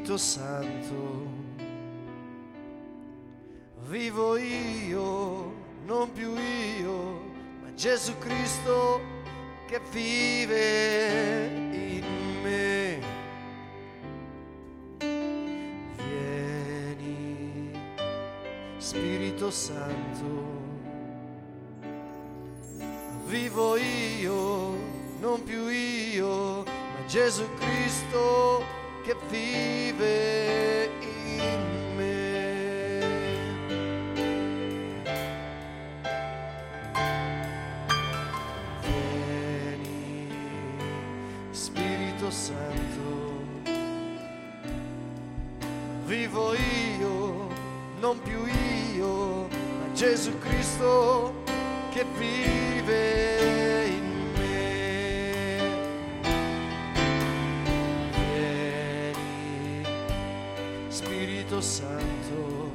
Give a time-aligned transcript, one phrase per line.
[0.00, 1.26] Spirito Santo.
[3.86, 5.52] Vivo io,
[5.84, 7.20] non più io,
[7.62, 9.00] ma Gesù Cristo
[9.66, 12.04] che vive in
[12.42, 13.00] me.
[15.96, 17.70] Vieni,
[18.78, 20.28] Spirito Santo.
[23.26, 24.76] Vivo io,
[25.20, 30.69] non più io, ma Gesù Cristo kept thieving.
[61.60, 62.70] Santo,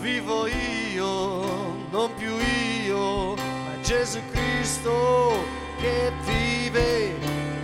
[0.00, 2.36] vivo io, non più
[2.84, 5.44] io, ma Gesù Cristo
[5.78, 7.16] che vive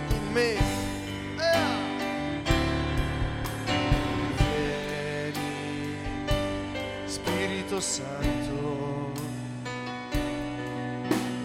[0.09, 0.57] in me.
[4.35, 5.37] Vieni,
[7.05, 9.11] Spirito Santo,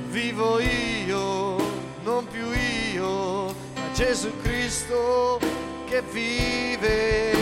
[0.08, 1.56] vivo io,
[2.02, 2.50] non più
[2.94, 5.59] io, ma Gesù Cristo
[5.90, 7.39] que vive.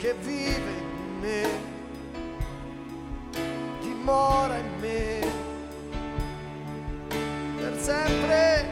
[0.00, 1.46] che vive in me,
[3.82, 5.18] dimora in me,
[7.58, 8.66] per sempre.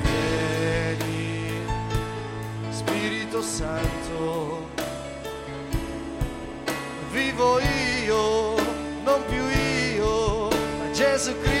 [0.00, 1.60] Vieni,
[2.70, 4.68] Spirito Santo,
[7.12, 8.54] vivo io,
[9.04, 9.46] non più
[9.96, 11.53] io, ma Gesù Cristo.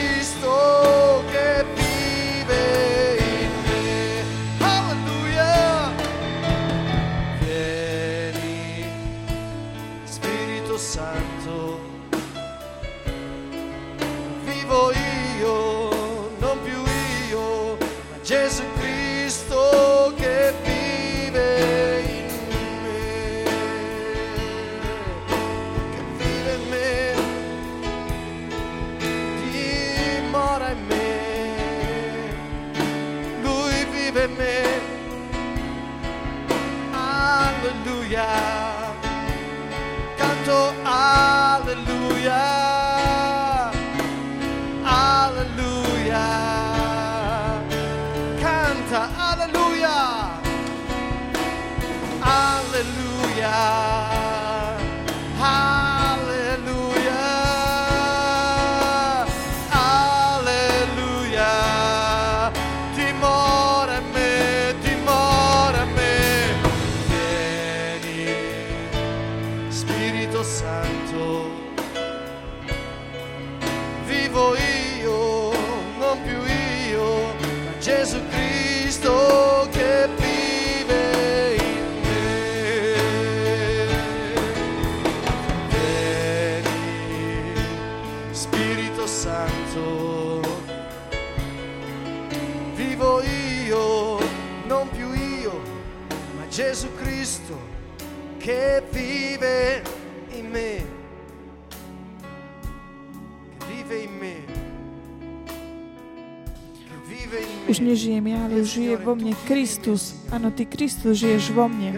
[108.74, 110.18] žije vo mne Kristus.
[110.34, 111.94] Áno, Ty, Kristus, žiješ vo mne.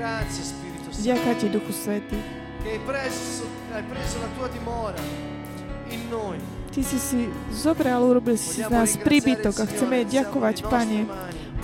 [1.00, 2.20] Vďaka Ti, Duchu Svetý.
[6.73, 7.20] Ty si si
[7.56, 11.08] zobral, urobil si z nás príbytok a chceme ďakovať, Pane.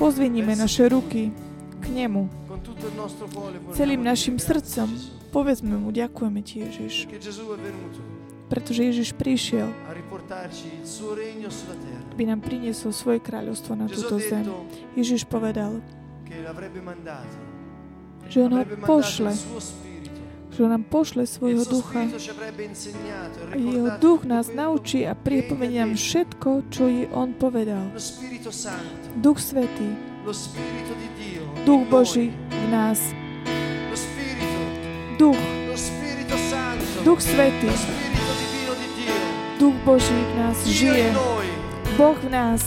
[0.00, 1.37] Pozviníme naše ruky
[1.81, 2.32] k Nemu.
[3.76, 4.88] Celým našim srdcom
[5.32, 6.94] povedzme Mu, ďakujeme Ti, Ježiš.
[8.53, 9.73] Pretože Ježiš prišiel
[12.12, 14.44] aby nám priniesol svoje kráľovstvo na túto zem.
[14.93, 15.81] Ježiš povedal,
[18.29, 19.32] že On ho pošle,
[20.53, 22.05] že On nám pošle svojho ducha
[23.49, 27.88] a jeho duch nás naučí a che pripovedie nám všetko, čo i On povedal.
[29.17, 29.97] Duch Svetý.
[31.65, 33.00] Duch Boží v nás.
[35.17, 35.41] Duch.
[37.05, 37.73] Duch Svetý.
[39.58, 41.42] Duch Boží v nás žije.
[41.93, 41.99] In noi.
[41.99, 42.62] Boh v nás.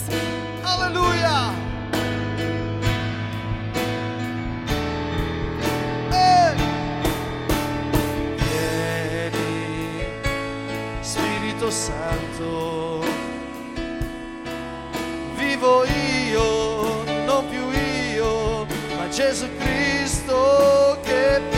[0.63, 1.53] Alleluia!
[6.11, 6.55] Eh!
[8.37, 10.05] Vieni,
[11.01, 13.03] Spirito Santo,
[15.37, 17.69] vivo io, non più
[18.15, 18.65] io,
[18.97, 21.54] ma Gesù Cristo che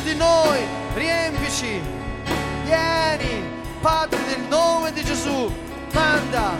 [0.00, 0.58] su di noi,
[0.94, 1.80] riempici,
[2.64, 3.44] vieni,
[3.80, 5.52] Padre nel nome di Gesù,
[5.92, 6.56] manda,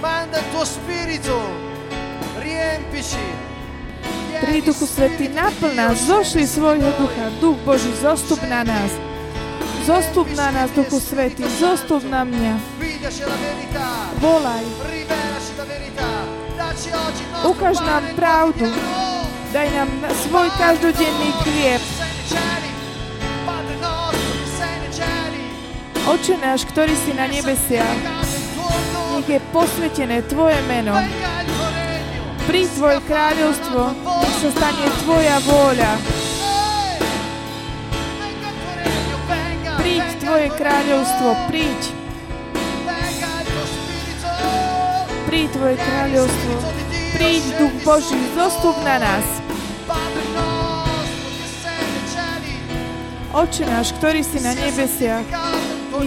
[0.00, 1.40] manda il tuo Spirito,
[2.38, 3.20] riempici.
[4.40, 7.30] Pri Duchu Svetý, naplň nás, zošli svojho ducha.
[7.40, 8.92] Duch Boží, zostup na nás.
[9.86, 12.60] Zostup na nás, Duchu Svetý, zostup na mňa.
[14.20, 14.64] Volaj,
[17.44, 18.68] Ukáž nám pravdu.
[19.54, 19.90] daj nám
[20.26, 21.93] svoj každodenný chlieb.
[26.14, 27.98] Oče náš, ktorý si na nebesiach,
[29.18, 30.94] nech je posvetené Tvoje meno.
[32.46, 33.82] Príď Tvoje kráľovstvo,
[34.22, 35.92] nech sa stane Tvoja vôľa.
[39.82, 41.80] Príď Tvoje kráľovstvo, príď.
[45.26, 46.54] Príď Tvoje kráľovstvo.
[47.18, 49.26] Príď Duch Boží, zostup na nás.
[53.34, 55.26] Oče náš, ktorý si na sia nebesiach,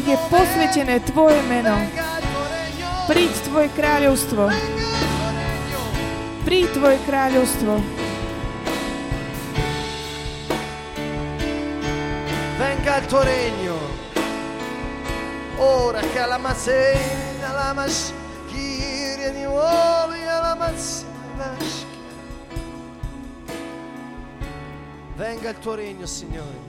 [0.06, 1.78] je posvećeno Tvoje meno.
[3.08, 4.52] Prid Tvoje kraljevstvo.
[6.46, 7.82] Prid Tvoje kraljevstvo.
[12.60, 13.78] Venga il tuo regno,
[15.60, 21.08] ora che alla masena la maschiria di uoli alla maschiria.
[21.38, 21.86] E
[25.18, 26.67] Venga il tuo regno, Signore.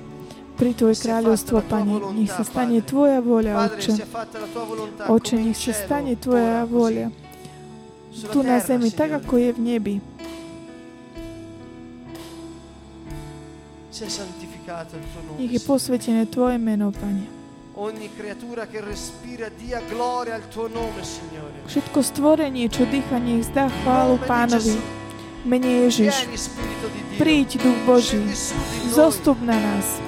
[0.59, 3.95] Pri Tvoje kráľovstvo, Pane, nech sa stane Tvoja vôľa, Padre,
[5.07, 5.37] Oče.
[5.39, 7.15] nech sa stane Tvoja sulla
[8.35, 9.95] Tu na zemi, tak ako je v nebi.
[15.39, 17.39] Nech je posvetené Tvoje meno, Pane.
[17.79, 21.63] Ogni creatura che respira dia gloria al tuo nome, Signore.
[21.71, 24.75] Všetko stvorenie, čo dýcha, nech zdá chválu Pánovi.
[25.47, 26.27] Mene Ježiš,
[27.15, 28.19] príď, Duch Boží,
[28.91, 30.08] zostup na nás.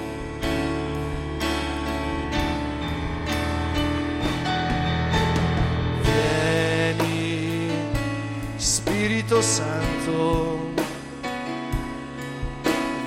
[9.41, 10.69] Santo.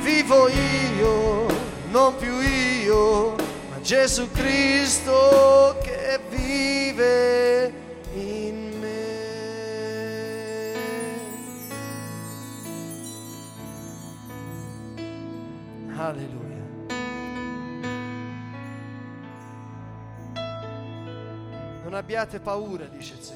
[0.03, 1.47] Vivo io,
[1.91, 3.35] non più io,
[3.71, 7.44] ma Gesù Cristo che vive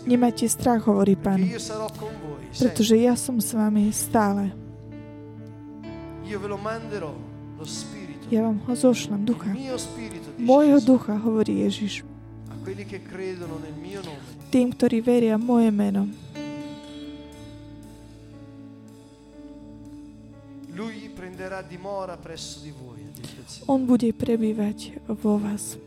[0.04, 1.40] Nemajte strach, hovorí Pán,
[2.52, 4.52] pretože ja som s vami stále.
[8.28, 9.48] Ja vám ho zošlem, ducha.
[10.36, 12.04] Mojho ducha, hovorí Ježiš.
[14.52, 16.04] Tým, ktorí veria moje meno.
[23.66, 25.80] On bude prebývať vo vás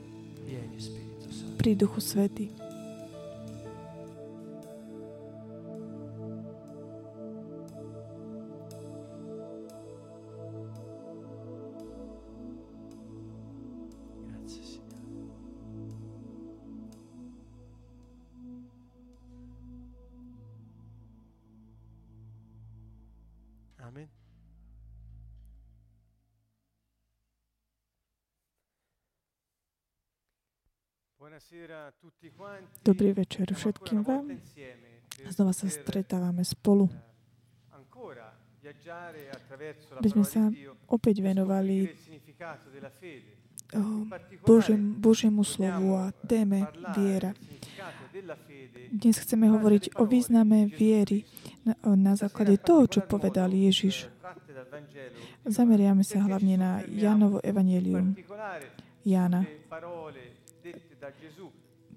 [1.61, 2.60] pri Duchu Svety.
[32.81, 34.39] Dobrý večer všetkým vám.
[35.29, 36.89] Znova sa stretávame spolu.
[40.01, 40.49] By sme sa
[40.89, 41.89] opäť venovali
[44.43, 46.67] Božiem, Božiemu slovu a téme
[46.97, 47.31] viera.
[48.91, 51.23] Dnes chceme hovoriť o význame viery
[51.63, 54.11] na, na základe toho, čo povedal Ježiš.
[55.47, 58.13] Zameriame sa hlavne na Jánovo evanielium
[59.07, 59.47] Jána.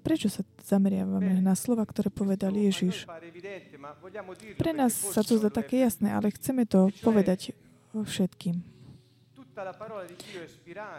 [0.05, 3.09] Prečo sa zameriavame na slova, ktoré povedal Ježiš?
[4.57, 7.57] Pre nás sa to zdá také jasné, ale chceme to povedať
[7.95, 8.61] všetkým.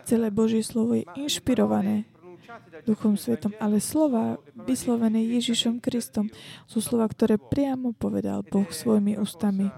[0.08, 2.08] Celé Božie slovo je inšpirované
[2.86, 6.30] Duchom Svetom, ale slova vyslovené Ježišom Kristom
[6.64, 9.68] sú slova, ktoré priamo povedal Boh svojimi ústami.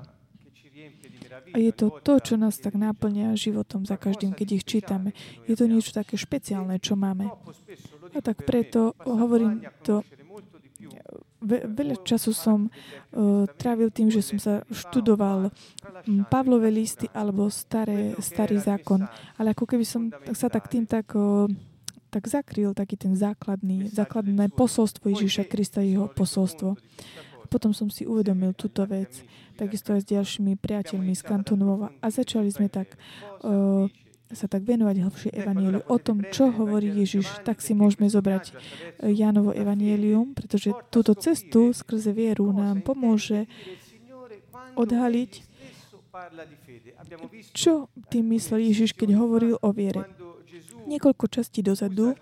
[1.48, 5.16] A je to to, čo nás tak náplňa životom za každým, keď ich čítame.
[5.48, 7.32] Je to niečo také špeciálne, čo máme.
[8.14, 10.00] A tak preto hovorím to
[11.38, 15.54] Ve, veľa času som uh, trávil tým, že som sa študoval
[16.26, 19.06] Pavlové listy alebo staré, starý zákon.
[19.38, 21.46] Ale ako keby som sa tak tým tak, uh,
[22.10, 26.74] tak zakryl taký ten základný, základné posolstvo Ježíša Krista, jeho posolstvo.
[27.46, 29.22] Potom som si uvedomil túto vec
[29.54, 31.94] takisto aj s ďalšími priateľmi z Kantonova.
[32.02, 32.98] A začali sme tak
[33.46, 33.86] uh,
[34.32, 38.52] sa tak venovať hlbšie evanieliu o tom, čo hovorí Ježiš, tak si môžeme zobrať
[39.00, 43.48] Jánovo evanielium, pretože túto cestu skrze vieru nám pomôže
[44.76, 45.32] odhaliť,
[47.56, 50.04] čo tým myslel Ježiš, keď hovoril o viere.
[50.88, 52.16] Niekoľko častí dozadu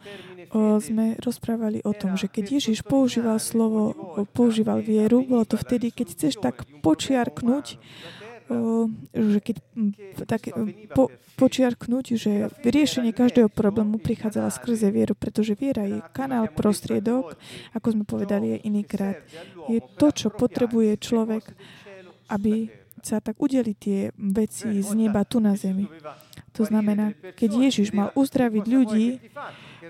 [0.83, 3.95] sme rozprávali o tom, že keď Ježiš používal slovo,
[4.35, 7.79] používal vieru, bolo to vtedy, keď chceš tak počiarknúť,
[9.11, 9.57] že keď
[10.27, 10.55] tak
[10.95, 17.35] po, počiarknúť, že vyriešenie každého problému prichádzala skrze vieru, pretože viera je kanál, prostriedok,
[17.75, 19.19] ako sme povedali inýkrát.
[19.67, 21.45] Je to, čo potrebuje človek,
[22.31, 22.71] aby
[23.03, 25.87] sa tak udeli tie veci z neba tu na zemi.
[26.59, 29.07] To znamená, keď Ježiš mal uzdraviť ľudí,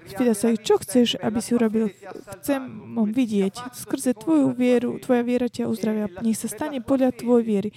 [0.04, 1.88] spýta sa ich, čo chceš, aby si urobil?
[2.42, 2.62] Chcem
[3.08, 3.72] vidieť.
[3.72, 6.12] Skrze tvoju vieru, tvoja viera ťa uzdravia.
[6.20, 7.70] Nech sa stane podľa tvojej viery.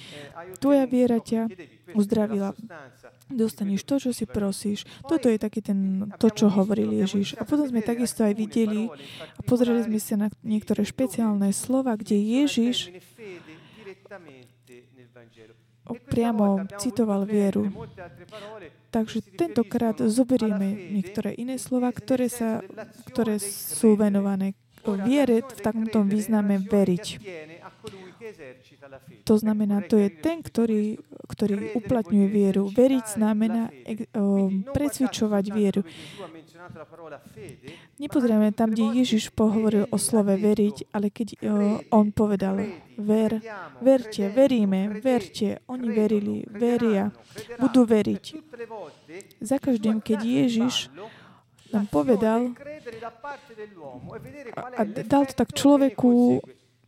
[0.59, 1.47] Tvoja viera ťa
[1.95, 2.53] uzdravila.
[3.29, 4.89] Dostaneš to, čo si prosíš.
[5.05, 7.38] Toto je taký ten, to, čo hovoril Ježiš.
[7.38, 8.89] A potom sme takisto aj videli
[9.38, 12.89] a pozreli sme sa na niektoré špeciálne slova, kde Ježiš
[16.09, 17.69] priamo citoval vieru.
[18.89, 22.65] Takže tentokrát zoberieme niektoré iné slova, ktoré, sa,
[23.05, 24.58] ktoré sú venované
[25.05, 27.05] viere v takomto význame veriť.
[29.24, 30.98] To znamená, to je ten, ktorý,
[31.29, 32.69] ktorý uplatňuje vieru.
[32.74, 33.69] Veriť znamená
[34.74, 35.81] presvičovať vieru.
[38.01, 41.27] Nepozrieme tam, kde Ježiš pohovoril o slove veriť, ale keď
[41.89, 42.62] on povedal
[42.98, 43.41] ver,
[43.81, 45.62] verte, veríme, verte.
[45.69, 47.13] Oni verili, veria,
[47.58, 48.24] budú veriť.
[49.41, 50.91] Za každým, keď Ježiš
[51.69, 52.58] nám povedal
[54.58, 56.41] a, a dal to tak človeku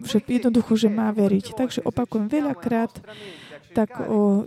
[0.04, 1.56] že jednoducho, že má veriť.
[1.56, 2.92] Takže opakujem veľakrát,
[3.72, 4.46] tak o,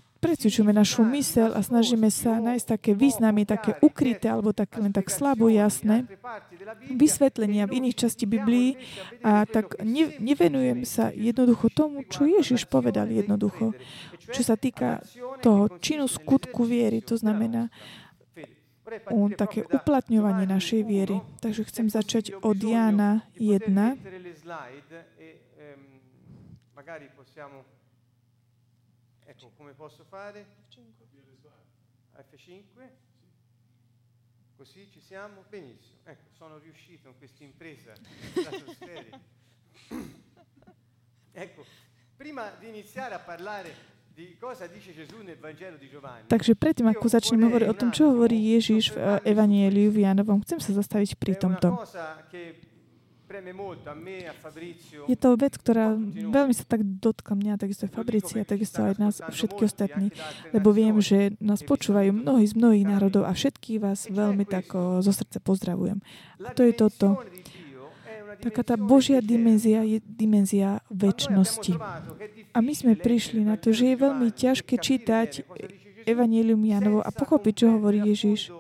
[0.72, 5.52] našu mysel a snažíme sa nájsť také významy, také ukryté alebo tak, len tak slabo
[5.52, 6.08] jasné
[6.88, 8.80] vysvetlenia v iných časti Biblii
[9.20, 13.76] a tak ne, nevenujem sa jednoducho tomu, čo Ježiš povedal jednoducho,
[14.32, 15.04] čo sa týka
[15.44, 17.68] toho činu skutku viery, to znamená
[19.08, 21.16] o také uplatňovanie našej viery.
[21.40, 23.72] Takže chcem začať od Jána 1
[26.84, 27.64] magari possiamo...
[29.24, 30.44] Ecco, come posso fare?
[32.12, 32.88] F5.
[34.54, 35.44] Così ci siamo?
[35.48, 36.00] Benissimo.
[36.04, 37.94] Ecco, sono riuscito in questa impresa
[41.32, 41.64] ecco,
[42.16, 43.92] prima di iniziare a parlare
[46.28, 50.62] Takže predtým, ako začneme hovoriť o tom, čo hovorí Ježiš v Evanieliu v Janovom, chcem
[50.62, 51.74] sa zastaviť pri tomto.
[55.08, 59.18] Je to vec, ktorá veľmi sa tak dotkla mňa, takisto aj Fabricia, takisto aj nás,
[59.20, 60.14] všetky ostatní,
[60.54, 65.12] lebo viem, že nás počúvajú mnohí z mnohých národov a všetkých vás veľmi tak zo
[65.12, 65.98] srdca pozdravujem.
[66.42, 67.20] A to je toto.
[68.34, 71.78] Taká tá Božia dimenzia je dimenzia väčšnosti.
[72.50, 75.46] A my sme prišli na to, že je veľmi ťažké čítať
[76.04, 78.52] Evangelium Janovo a pochopiť, čo hovorí Ježiš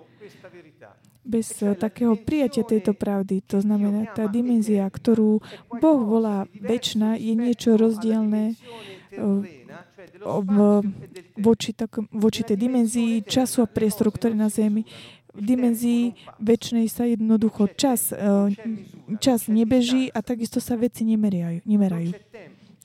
[1.24, 3.40] bez eh, takého prijatia tejto pravdy.
[3.48, 5.40] To znamená, tá dimenzia, ktorú
[5.80, 9.64] Boh volá väčšina, je niečo rozdielne eh,
[11.40, 14.84] voči, tak, voči tej dimenzii času a priestoru, ktorý na Zemi.
[15.34, 18.54] V dimenzii väčšnej sa jednoducho čas, e,
[19.18, 21.66] čas nebeží a takisto sa veci nemerajú.
[21.66, 22.14] nemerajú.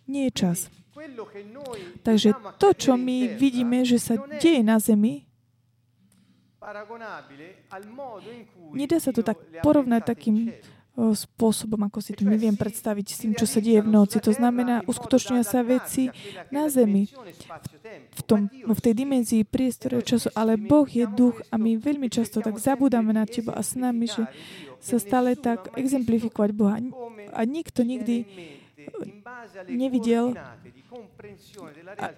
[0.10, 0.58] Nie je čas.
[2.02, 5.29] Takže to, čo my vidíme, že sa deje na Zemi,
[8.76, 10.52] nedá sa to tak porovnať takým
[11.00, 14.20] spôsobom, ako si to my viem predstaviť s tým, čo sa deje v noci.
[14.20, 16.12] To znamená, uskutočnia sa veci
[16.52, 17.08] na zemi,
[18.12, 22.44] v, tom, v tej dimenzii priestore času, ale Boh je duch a my veľmi často
[22.44, 24.28] tak zabudáme na teba a s nami, že
[24.84, 26.84] sa stále tak exemplifikovať Boha.
[27.32, 28.28] A nikto nikdy
[29.72, 30.36] nevidel
[31.96, 32.12] a,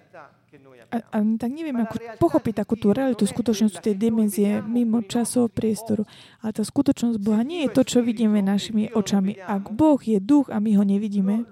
[0.92, 6.04] a, a tak nevieme, ako pochopiť takú tú realitu, skutočnosť tej dimenzie mimo časov priestoru.
[6.44, 9.40] Ale tá skutočnosť Boha nie je to, čo vidíme našimi očami.
[9.40, 11.48] Ak Boh je duch a my ho nevidíme,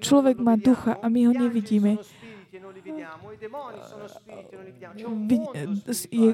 [0.00, 2.00] človek má ducha a my ho nevidíme,
[6.08, 6.30] je,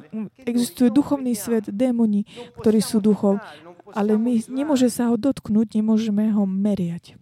[0.46, 2.22] existuje duchovný svet, démoni,
[2.62, 3.42] ktorí sú duchov,
[3.90, 7.18] ale my nemôže sa ho dotknúť, nemôžeme ho meriať.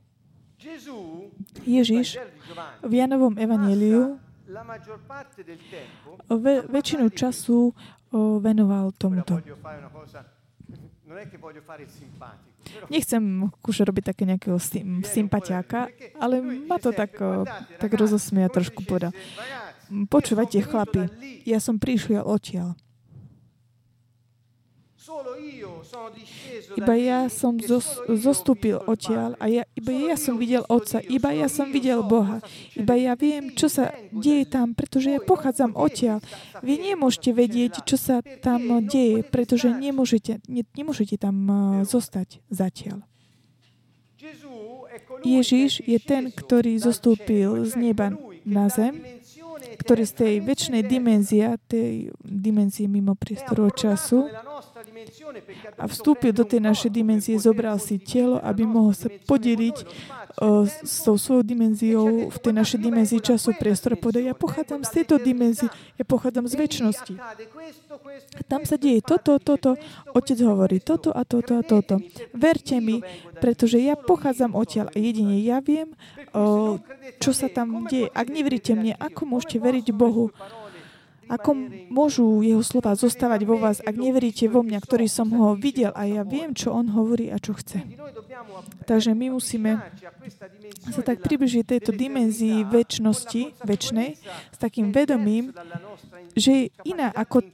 [1.61, 2.16] Ježiš
[2.80, 4.16] v Janovom evaníliu
[6.68, 7.76] väčšinu času
[8.40, 9.40] venoval tomuto.
[12.88, 14.56] Nechcem už robiť také nejakého
[15.04, 17.12] sympatiáka, ale ma to tak,
[17.76, 19.12] tak rozosmia trošku poda.
[19.92, 21.12] Počúvajte, chlapi,
[21.44, 22.73] ja som prišiel odtiaľ.
[26.77, 31.46] Iba ja som zos, zostúpil odtiaľ a ja, iba ja som videl Otca, iba ja
[31.53, 32.40] som videl Boha.
[32.72, 36.25] Iba ja viem, čo sa deje tam, pretože ja pochádzam odtiaľ.
[36.64, 41.37] Vy nemôžete vedieť, čo sa tam deje, pretože nemôžete, ne, nemôžete tam
[41.85, 43.05] zostať zatiaľ.
[45.22, 49.03] Ježiš je ten, ktorý zostúpil z neba na zem,
[49.79, 54.27] ktorý z tej väčšnej dimenzie, tej dimenzie mimo priestoru času,
[55.78, 61.04] a vstúpil do tej našej dimenzie, zobral si telo, aby mohol sa podeliť uh, s
[61.04, 63.98] tou svojou dimenziou v tej našej dimenzii času, priestoru.
[63.98, 67.14] Povedal, ja pochádzam z tejto dimenzie, ja pochádzam z väčšnosti.
[68.48, 69.76] Tam sa deje toto, toto,
[70.12, 72.00] otec hovorí toto a toto a toto.
[72.32, 73.00] Verte mi,
[73.40, 75.92] pretože ja pochádzam odtiaľ a jedine ja viem,
[76.32, 76.78] uh,
[77.18, 78.08] čo sa tam deje.
[78.12, 80.32] Ak neveríte mne, ako môžete veriť Bohu?
[81.33, 81.57] Ako
[81.88, 86.05] môžu jeho slova zostávať vo vás, ak neveríte vo mňa, ktorý som ho videl a
[86.05, 87.81] ja viem, čo on hovorí a čo chce.
[88.85, 89.81] Takže my musíme
[90.92, 94.21] sa tak približiť tejto dimenzii väčšnosti, väčšnej,
[94.53, 95.57] s takým vedomím,
[96.37, 97.49] že je iná ako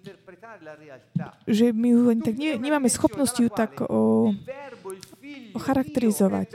[1.47, 4.33] že my ju tak ne, nemáme schopnosť ju tak o
[5.59, 6.51] charakterizovať.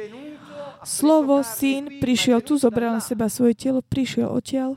[0.84, 4.76] Slovo, syn, prišiel tu, zobral na seba svoje telo, prišiel odtiaľ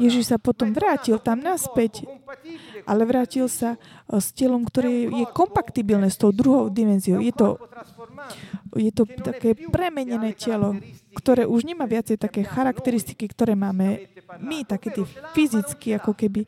[0.00, 2.08] Ježiš sa potom vrátil tam naspäť,
[2.88, 7.20] ale vrátil sa eh, s telom, ktoré je kompaktibilné s tou druhou dimenziou.
[7.22, 7.60] Je to,
[8.74, 10.76] je to také premenené telo,
[11.14, 16.46] ktoré už nemá viacej také charakteristiky, ktoré máme my, také tie fyzicky, ako keby.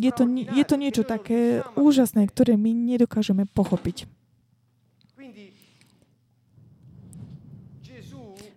[0.00, 4.08] Je to, je to niečo také úžasné, ktoré my nedokážeme pochopiť.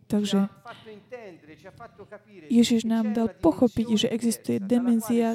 [0.06, 0.48] Takže
[2.50, 5.34] Ježiš nám dal pochopiť, že existuje demenzia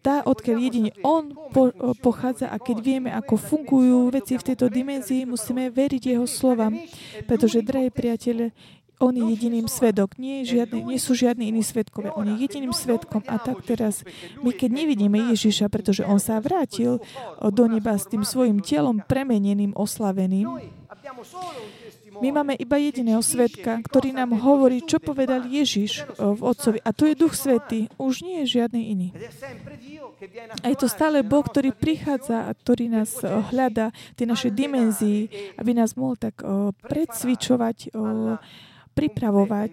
[0.00, 5.28] tá, odkiaľ jedine On po, pochádza a keď vieme, ako fungujú veci v tejto dimenzii,
[5.28, 6.72] musíme veriť Jeho slovám,
[7.28, 8.56] pretože, drahí priateľe,
[9.00, 10.20] on je jediným svedok.
[10.20, 12.12] Nie, žiadny, nie sú žiadni iní svedkovia.
[12.12, 13.24] On je jediným svedkom.
[13.24, 14.04] A tak teraz,
[14.44, 17.00] my keď nevidíme Ježiša, pretože on sa vrátil
[17.40, 20.52] do neba s tým svojim telom premeneným, oslaveným,
[22.20, 26.78] my máme iba jediného svetka, ktorý nám hovorí, čo povedal Ježiš v Otcovi.
[26.84, 27.88] A to je Duch Svetý.
[27.96, 29.08] Už nie je žiadny iný.
[30.60, 35.20] A je to stále Boh, ktorý prichádza a ktorý nás hľadá v tej našej dimenzii,
[35.56, 36.44] aby nás mohol tak
[36.84, 37.96] predsvičovať,
[38.92, 39.72] pripravovať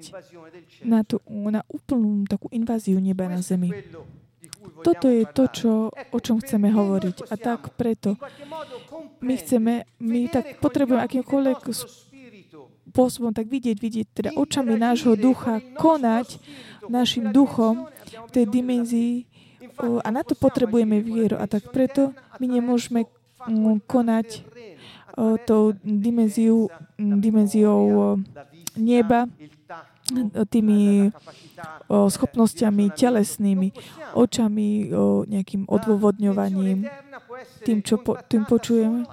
[0.87, 3.75] na, tú, na úplnú takú inváziu neba na zemi.
[4.77, 7.31] Toto je to, čo, o čom chceme hovoriť.
[7.31, 8.15] A tak preto
[9.19, 11.59] my chceme, my tak potrebujeme akýmkoľvek
[12.97, 16.41] spôsobom tak vidieť, vidieť teda očami nášho ducha, konať
[16.89, 17.85] našim duchom
[18.25, 19.29] v tej dimenzii
[19.77, 21.37] a na to potrebujeme vieru.
[21.37, 23.05] A tak preto my nemôžeme
[23.45, 24.41] mm, konať
[25.45, 28.17] tou dimenziou, dimenziou
[28.73, 29.29] neba,
[30.49, 31.09] tými
[31.89, 33.69] schopnosťami telesnými,
[34.13, 34.89] očami,
[35.29, 36.85] nejakým odôvodňovaním,
[37.61, 39.05] tým, čo po, tým počujeme.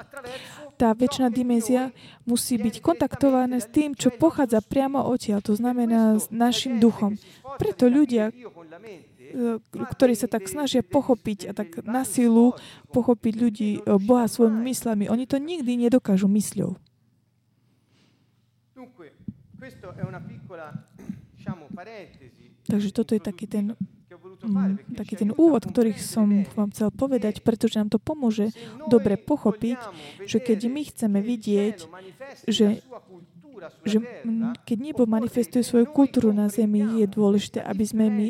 [0.75, 1.95] Tá väčšiná dimenzia
[2.27, 7.17] musí byť kontaktovaná s tým, čo pochádza priamo odtiaľ, to znamená s našim duchom.
[7.57, 12.59] Preto ľudia, e, ktorí sa tak snažia pochopiť a tak na silu
[12.91, 16.77] pochopiť ľudí, e, Boha svojimi myslami, oni to nikdy nedokážu mysľou.
[22.65, 23.77] Takže toto je taký ten
[24.95, 28.53] taký ten úvod, ktorý som vám chcel povedať, pretože nám to pomôže
[28.89, 29.79] dobre pochopiť,
[30.25, 31.77] že keď my chceme vidieť,
[32.49, 32.85] že,
[33.85, 33.99] že
[34.65, 38.29] keď nebo manifestuje svoju kultúru na Zemi, je dôležité, aby sme my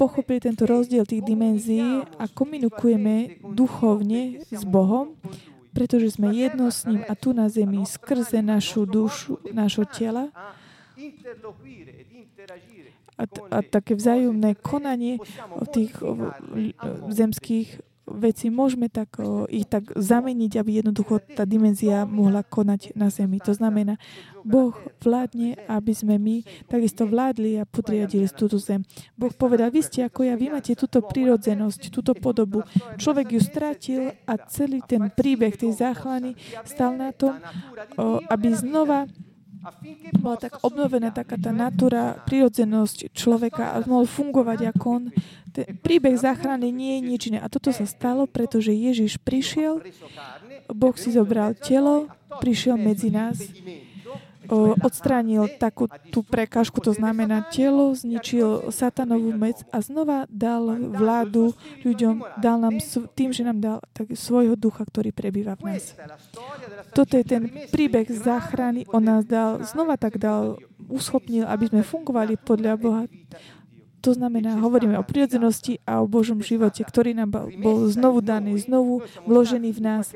[0.00, 5.14] pochopili tento rozdiel tých dimenzií a komunikujeme duchovne s Bohom,
[5.70, 10.32] pretože sme jedno s ním a tu na Zemi skrze našu dušu, našho tela
[13.18, 15.18] a, a také vzájomné konanie
[15.74, 15.92] tých
[17.10, 23.12] zemských vecí môžeme tak, o, ich tak zameniť, aby jednoducho tá dimenzia mohla konať na
[23.12, 23.36] Zemi.
[23.44, 24.00] To znamená,
[24.40, 24.72] Boh
[25.04, 28.82] vládne, aby sme my takisto vládli a podriadili túto zem.
[29.14, 32.64] Boh povedal, vy ste ako ja, vy máte túto prírodzenosť, túto podobu.
[32.96, 36.32] Človek ju stratil a celý ten príbeh tej záchlany
[36.64, 37.36] stal na tom,
[38.00, 39.04] o, aby znova
[40.18, 45.04] bola tak obnovená taká tá natúra, prirodzenosť človeka a mohol fungovať ako on.
[45.50, 47.38] Ten príbeh záchrany nie je nič iné.
[47.42, 49.82] A toto sa stalo, pretože Ježiš prišiel,
[50.70, 52.06] Boh si zobral telo,
[52.38, 53.40] prišiel medzi nás
[54.80, 61.52] odstránil takú tú prekážku, to znamená telo, zničil satanovú mec a znova dal vládu
[61.84, 62.80] ľuďom, dal nám
[63.12, 65.92] tým, že nám dal tak, svojho ducha, ktorý prebýva v nás.
[66.96, 68.88] Toto je ten príbeh záchrany.
[68.90, 70.56] On nás dal, znova tak dal,
[70.88, 73.02] uschopnil, aby sme fungovali podľa Boha.
[73.98, 79.02] To znamená, hovoríme o prirodzenosti a o Božom živote, ktorý nám bol znovu daný, znovu
[79.26, 80.14] vložený v nás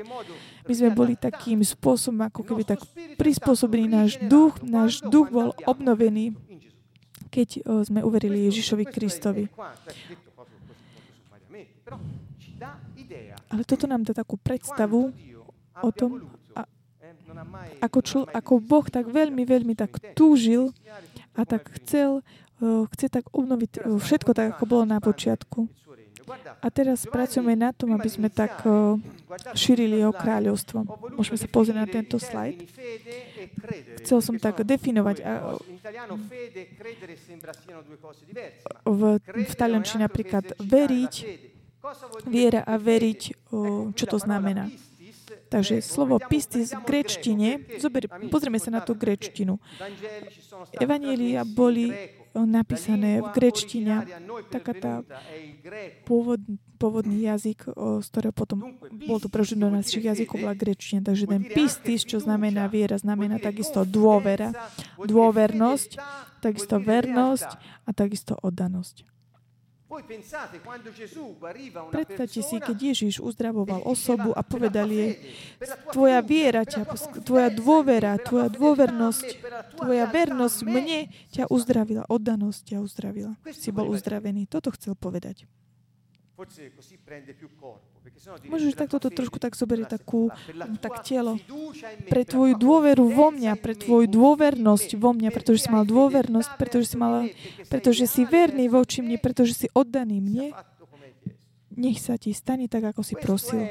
[0.63, 2.79] my sme boli takým spôsobom, ako keby tak
[3.19, 6.35] prispôsobení náš duch, náš duch bol obnovený,
[7.27, 9.49] keď sme uverili Ježišovi Kristovi.
[13.53, 15.13] Ale toto nám dá takú predstavu
[15.81, 16.25] o tom,
[17.81, 20.69] ako, čl, ako Boh tak veľmi, veľmi tak túžil
[21.33, 22.21] a tak chcel,
[22.63, 25.67] chce tak obnoviť všetko tak, ako bolo na počiatku.
[26.63, 28.63] A teraz pracujeme na tom, aby sme tak
[29.53, 30.87] šírili jeho kráľovstvo.
[31.15, 32.63] Môžeme sa pozrieť na tento slajd.
[34.03, 35.17] Chcel som tak definovať.
[38.83, 41.13] V, v taliančine napríklad veriť,
[42.27, 43.21] viera a veriť,
[43.93, 44.71] čo to znamená.
[45.53, 49.61] Takže slovo pistis v grečtine, zober, pozrieme sa na tú grečtinu.
[50.81, 51.93] Evanielia boli
[52.33, 54.09] napísané v grečtine,
[54.49, 54.93] taká tá
[56.09, 56.41] pôvod,
[56.81, 57.69] pôvodný jazyk,
[58.01, 58.73] z ktorého potom
[59.05, 61.05] bol to prežiť do našich jazykov, bola grečtina.
[61.05, 64.49] Takže ten pistis, čo znamená viera, znamená takisto dôvera,
[64.97, 66.01] dôvernosť,
[66.41, 67.49] takisto vernosť
[67.85, 69.12] a takisto oddanosť.
[71.93, 75.21] Predstavte si, keď Ježiš uzdravoval osobu a povedal jej,
[75.93, 76.89] tvoja viera, ťa,
[77.21, 79.27] tvoja dôvera, tvoja dôvernosť,
[79.77, 83.33] tvoja vernosť mne ťa uzdravila, oddanosť ťa uzdravila.
[83.53, 84.49] Si bol uzdravený.
[84.49, 85.45] Toto chcel povedať.
[88.47, 90.27] Môžeš takto to trošku tak zoberieť takú,
[90.83, 91.39] tak telo.
[92.11, 96.93] Pre tvoju dôveru vo mňa, pre tvoju dôvernosť vo mňa, pretože si mal dôvernosť, pretože
[96.93, 97.31] si, mal,
[97.71, 100.47] pretože si verný voči mne, pretože si oddaný mne,
[101.73, 103.65] nech sa ti stane tak, ako si prosil.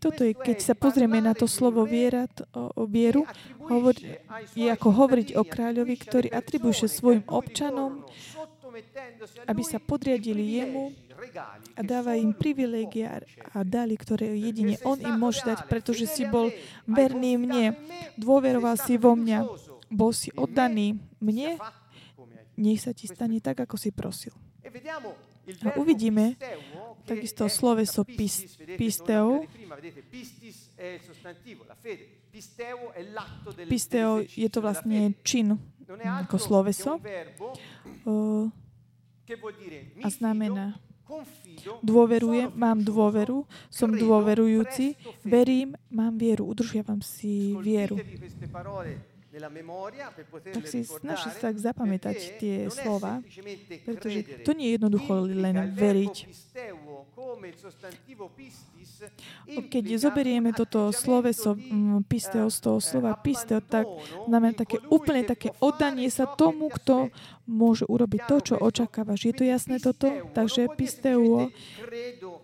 [0.00, 2.24] Toto je, keď sa pozrieme na to slovo viera,
[2.56, 3.28] o, o vieru,
[3.68, 3.94] hovor,
[4.56, 8.08] je ako hovoriť o kráľovi, ktorý atribuje svojim občanom
[9.46, 10.92] aby sa podriadili jemu
[11.76, 16.50] a dáva im privilégia a dali, ktoré jedine on im môže dať, pretože si bol
[16.88, 17.76] verný mne,
[18.18, 19.38] dôveroval si vo mňa,
[19.92, 21.60] bol si oddaný mne,
[22.56, 24.32] nech sa ti stane tak, ako si prosil.
[25.66, 26.38] A uvidíme
[27.02, 28.06] takisto sloveso
[28.78, 29.42] pisteo.
[33.66, 35.58] Pisteo je to vlastne čin
[35.90, 36.96] ako sloveso
[40.02, 40.80] a znamená
[41.84, 48.00] dôverujem, mám dôveru, som dôverujúci, verím, mám vieru, udržiavam si vieru.
[50.52, 53.24] Tak si snaží sa tak zapamätať tie slova,
[53.88, 56.16] pretože to nie je jednoducho len veriť.
[59.46, 61.58] Keď zoberieme toto sloveso
[62.06, 63.86] pisteo z toho slova pisteo, tak
[64.28, 67.10] znamená také úplne také oddanie sa tomu, kto
[67.46, 69.26] môže urobiť to, čo očakávaš.
[69.26, 70.06] Je to jasné toto?
[70.30, 71.50] Takže pisteo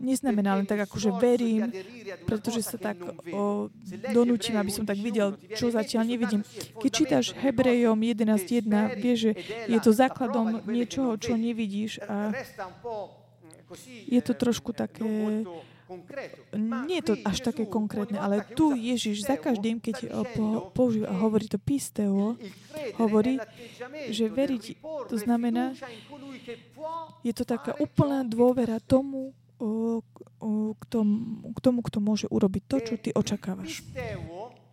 [0.02, 1.70] neznamená len tak, akože verím,
[2.26, 2.98] pretože sa tak
[3.30, 3.70] o,
[4.10, 6.42] donútim, aby som tak videl, čo zatiaľ nevidím.
[6.82, 8.66] Keď čítaš Hebrejom 11.1,
[8.98, 9.32] vieš, že
[9.70, 12.34] je to základom niečoho, čo nevidíš a
[14.08, 15.04] je to trošku také
[16.52, 20.12] nie je to až také konkrétne, ale tu Ježiš za každým, keď
[20.76, 22.36] používa a hovorí to pisteo,
[23.00, 23.40] hovorí,
[24.12, 25.72] že veriť, to znamená,
[27.24, 29.32] je to taká úplná dôvera tomu,
[30.76, 33.82] k tomu, k tomu, kto môže urobiť to, čo ty očakávaš.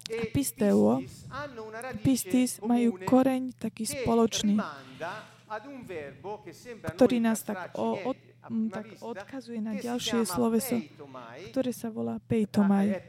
[0.05, 1.01] A pisteo,
[2.05, 4.61] pistis majú koreň taký spoločný,
[6.93, 8.17] ktorý nás tak o, od,
[8.69, 10.77] tak odkazuje na ďalšie sloveso,
[11.49, 13.01] ktoré sa volá peitomaj.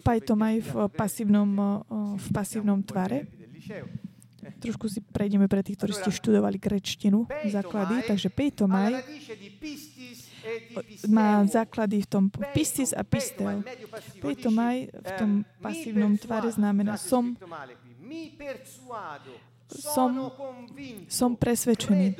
[0.00, 1.50] Peitomaj v pasívnom,
[2.16, 3.28] v pasívnom tvare.
[4.42, 8.02] Trošku si prejdeme pre tých, ktorí ste študovali grečtinu, základy.
[8.10, 8.98] Takže peitomaj
[11.06, 13.62] má základy v tom pistis a pistel.
[14.18, 15.30] Peitomaj v tom
[15.62, 17.38] pasívnom tvare znamená som
[19.72, 20.30] som,
[21.08, 22.16] som presvedčený.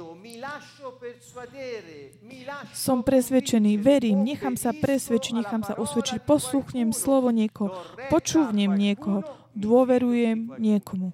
[2.73, 7.73] Som presvedčený, verím, nechám sa presvedčiť, nechám sa usvedčiť, posluchnem slovo niekoho,
[8.09, 11.13] počúvnem niekoho, dôverujem niekomu.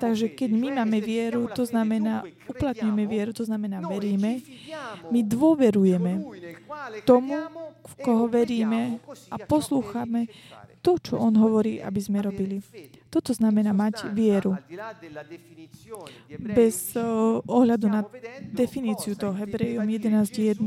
[0.00, 4.40] Takže keď my máme vieru, to znamená, uplatňujeme vieru, to znamená, veríme,
[5.12, 6.24] my dôverujeme
[7.04, 7.36] tomu,
[7.84, 10.32] v koho veríme a poslúchame
[10.84, 12.60] to, čo on hovorí, aby sme robili.
[13.08, 14.60] Toto znamená mať vieru.
[16.36, 16.92] Bez
[17.48, 18.04] ohľadu na
[18.52, 20.60] definíciu toho Hebrejom 11.1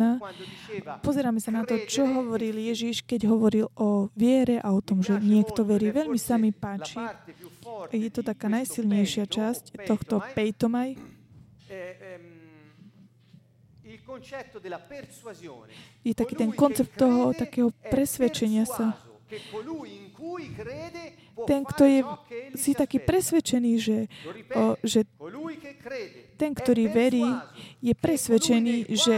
[1.05, 5.21] pozeráme sa na to, čo hovoril Ježiš, keď hovoril o viere a o tom, že
[5.21, 5.93] niekto verí.
[5.93, 6.97] Veľmi sa mi páči.
[7.93, 10.97] Je to taká najsilnejšia časť tohto pejtomaj.
[16.01, 18.95] Je taký ten koncept toho takého presvedčenia sa
[21.47, 21.99] ten, kto je
[22.55, 23.97] si taký presvedčený, že,
[24.55, 25.03] o, že
[26.39, 27.27] ten, ktorý verí,
[27.83, 29.17] je presvedčený, že,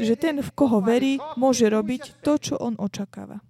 [0.00, 3.44] že ten, v koho verí, môže robiť to, čo on očakáva.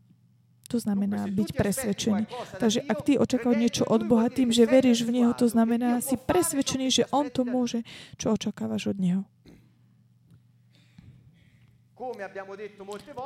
[0.72, 2.22] To znamená byť presvedčený.
[2.59, 6.18] Takže ak ty očakávaš niečo od Boha tým, že veríš v Neho, to znamená si
[6.18, 7.87] presvedčený, že On to môže,
[8.18, 9.22] čo očakávaš od Neho.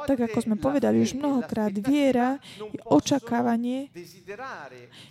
[0.07, 3.91] Tak ako sme povedali už mnohokrát, viera je očakávanie.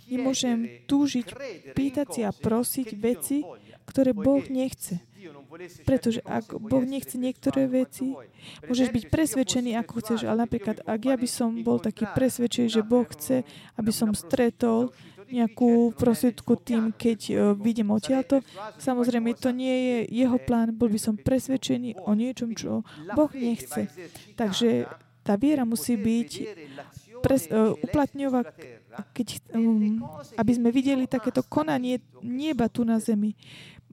[0.08, 1.26] Nemôžem túžiť,
[1.74, 3.44] pýtať si a prosiť veci,
[3.88, 5.00] ktoré Boh nechce.
[5.88, 8.14] Pretože ak Boh nechce niektoré veci,
[8.68, 12.82] môžeš byť presvedčený, ako chceš, ale napríklad, ak ja by som bol taký presvedčený, že
[12.84, 13.42] Boh chce,
[13.80, 14.92] aby som stretol
[15.28, 18.40] nejakú prostriedku tým, keď uh, vidím odtiaľto.
[18.80, 20.72] Samozrejme, to nie je jeho plán.
[20.74, 23.92] Bol by som presvedčený o niečom, čo Boh nechce.
[24.34, 24.88] Takže
[25.22, 26.30] tá viera musí byť
[27.20, 28.46] pres, uh, uplatňovať,
[29.12, 30.00] keď, um,
[30.40, 33.36] aby sme videli takéto konanie neba tu na zemi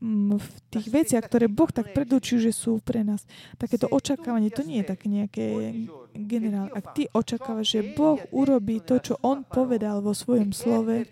[0.03, 3.23] v tých veciach, ktoré Boh tak predurčil, že sú pre nás.
[3.55, 5.45] Takéto očakávanie, to nie je také nejaké
[6.12, 6.67] generál.
[6.75, 11.08] Ak ty očakávaš, že Boh urobí to, čo On povedal vo svojom slove,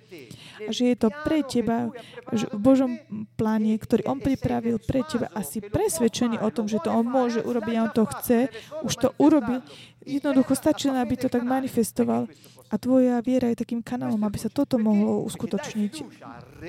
[0.64, 1.92] a že je to pre teba
[2.32, 3.00] v Božom
[3.36, 7.44] pláne, ktorý On pripravil pre teba a si presvedčený o tom, že to On môže
[7.44, 8.52] urobiť a On to chce,
[8.84, 9.64] už to urobil,
[10.06, 12.28] jednoducho stačí aby to tak manifestoval.
[12.74, 15.94] A tvoja viera je takým kanálom, aby sa toto mohlo uskutočniť.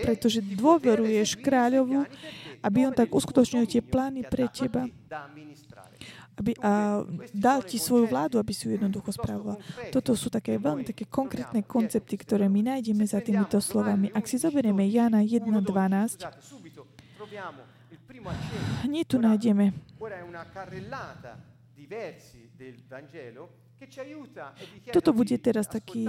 [0.05, 2.05] Pretože dôveruješ kráľovu,
[2.61, 4.85] aby on tak uskutočnil tie plány pre teba.
[6.35, 9.55] Aby, a dal ti svoju vládu, aby si ju jednoducho spravoval.
[9.95, 14.11] Toto sú také veľmi také konkrétne koncepty, ktoré my nájdeme za týmito slovami.
[14.11, 16.27] Ak si zoberieme Jana 1.12,
[18.83, 19.73] hneď tu nájdeme
[24.95, 26.07] toto bude teraz taký,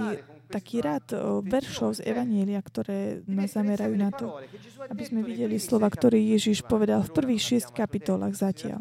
[0.48, 1.06] taký rad
[1.44, 4.38] veršov z Evanielia, ktoré nás zamerajú na to,
[4.88, 8.80] aby sme videli slova, ktoré Ježiš povedal v prvých šiest kapitolách zatiaľ.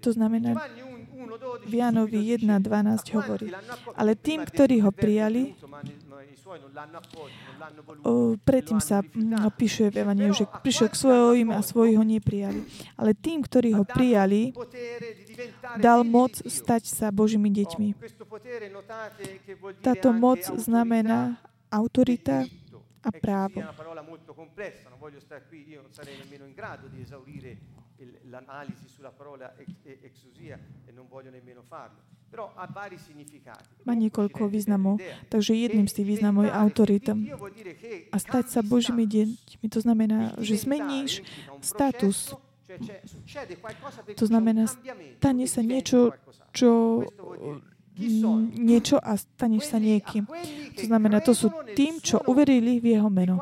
[0.00, 0.56] To znamená,
[1.68, 3.52] v Jánovi 1.12 hovorí,
[3.92, 5.52] ale tým, ktorí ho prijali,
[8.44, 9.02] predtým sa
[9.54, 12.64] píše v Evaniu, že prišiel k svojim a svoji ho neprijali.
[12.96, 14.52] Ale tým, ktorí ho prijali,
[15.78, 17.88] dal moc stať sa Božími deťmi.
[19.80, 21.38] Táto moc znamená
[21.68, 22.48] autorita,
[23.02, 23.62] a právo.
[28.30, 31.98] L'analisi sulla parola e- exousia e non voglio nemmeno farlo.
[33.88, 35.00] Má niekoľko významov,
[35.32, 37.12] takže jedným z tých významov je autorita.
[38.12, 41.24] A stať sa Božími deťmi, to znamená, že zmeníš
[41.64, 42.36] status.
[44.16, 44.68] To znamená,
[45.18, 46.12] stane sa niečo,
[46.52, 47.02] čo
[47.96, 50.28] mm, niečo a staneš sa niekým.
[50.76, 53.40] To znamená, to sú tým, čo uverili v jeho meno.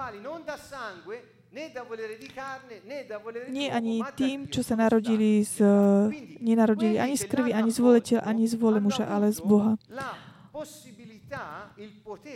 [3.49, 5.65] Nie ani tým, čo sa narodili z,
[6.45, 9.81] nenarodili ani z krvi, ani z vole tela, ani z vole muža, ale z Boha.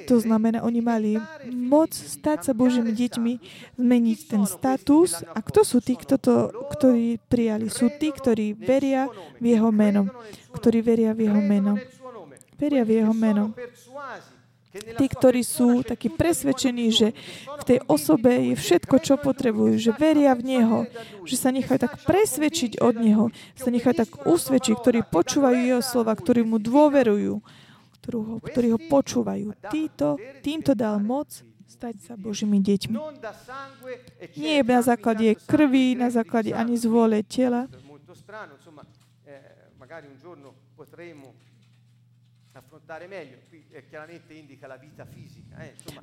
[0.07, 1.13] To znamená, oni mali
[1.49, 3.33] moc stať sa Božími deťmi,
[3.81, 5.25] zmeniť ten status.
[5.25, 6.35] A kto sú tí, kto to,
[6.77, 7.73] ktorí prijali?
[7.73, 9.09] Sú tí, ktorí veria
[9.41, 10.11] v jeho meno.
[10.53, 11.81] Ktorí veria v jeho meno.
[12.61, 13.57] Veria v jeho meno.
[13.57, 14.40] sono persuasi che nella
[14.71, 17.11] Tí, ktorí sú takí presvedčení, že
[17.59, 20.79] v tej osobe je všetko, čo potrebujú, že veria v Neho,
[21.27, 23.25] že sa nechajú tak presvedčiť od Neho,
[23.59, 27.43] sa nechajú tak usvedčiť, ktorí počúvajú Jeho slova, ktorí Mu dôverujú,
[27.99, 29.59] ktorú ktorí ho počúvajú.
[29.75, 31.31] Títo, týmto dal moc
[31.71, 32.95] stať sa Božími deťmi.
[34.39, 36.95] Nie na základe krvi, na základe ani z sangue.
[36.95, 37.67] vôle tela.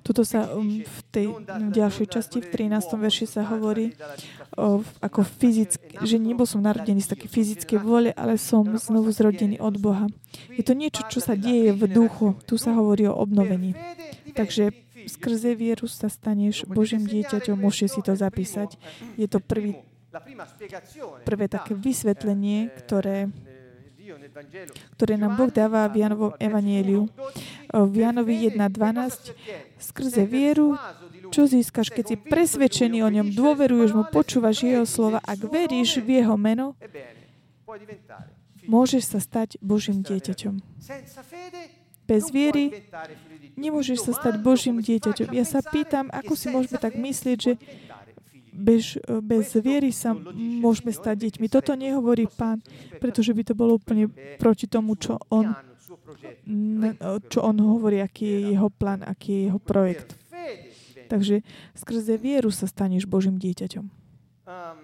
[0.04, 2.88] Tuto sa qui um, dice, v tej non ďalšej časti, v volere di 13.
[2.88, 3.86] uomo, verši sa hovorí
[4.56, 5.52] o, ako è
[6.08, 10.08] že nebol som narodený z také fyzickej vôle, ale som znovu zrodený od Boha.
[10.56, 12.40] Je to niečo, čo sa deje v duchu.
[12.48, 13.76] Tu sa hovorí o obnovení.
[14.38, 14.72] Takže
[15.08, 18.76] skrze vieru sa staneš Božím dieťaťom, môžete si to zapísať.
[18.76, 19.80] eh, Je to prvý,
[21.24, 23.18] prvé také vysvetlenie, eh, ktoré,
[24.98, 27.02] ktoré nám Boh dáva v Janovom al versetto evanieliu.
[27.08, 29.76] 1, 12, V Janovi fede, che 1.12 cosa ottieni?
[29.78, 30.68] Skrze vieru,
[31.30, 35.20] čo získaš, keď si presvedčený o ňom, dôveruješ mu, počúvaš jeho slova.
[35.22, 36.74] Ak veríš v jeho meno,
[38.68, 40.60] môžeš sa stať Božím dieťaťom.
[42.08, 42.72] Bez viery
[43.60, 45.36] nemôžeš sa stať Božím dieťaťom.
[45.36, 47.54] Ja sa pýtam, ako si môžeme tak myslieť, že
[48.58, 48.66] Dio.
[48.66, 50.18] bez, bez viery sa
[50.58, 51.46] môžeme stať deťmi.
[51.48, 52.66] Toto nehovorí pán,
[52.98, 54.10] pretože by to bolo úplne
[54.42, 55.54] proti tomu, čo on,
[56.50, 56.98] n-
[57.30, 60.18] čo on hovorí, aký je jeho plán, aký je jeho projekt.
[61.08, 61.40] Takže
[61.72, 63.86] skrze vieru sa staneš Božím dieťaťom.
[63.88, 64.80] Um,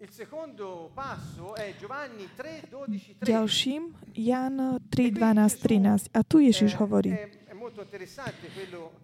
[0.00, 3.28] il secondo passo è Giovanni 3, 12, 13.
[3.28, 3.82] Ďalším,
[4.16, 5.60] Jan 3, 12,
[6.08, 6.16] 13.
[6.16, 7.12] A tu Ježiš hovorí.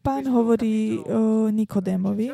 [0.00, 2.32] Pán hovorí o Nikodémovi.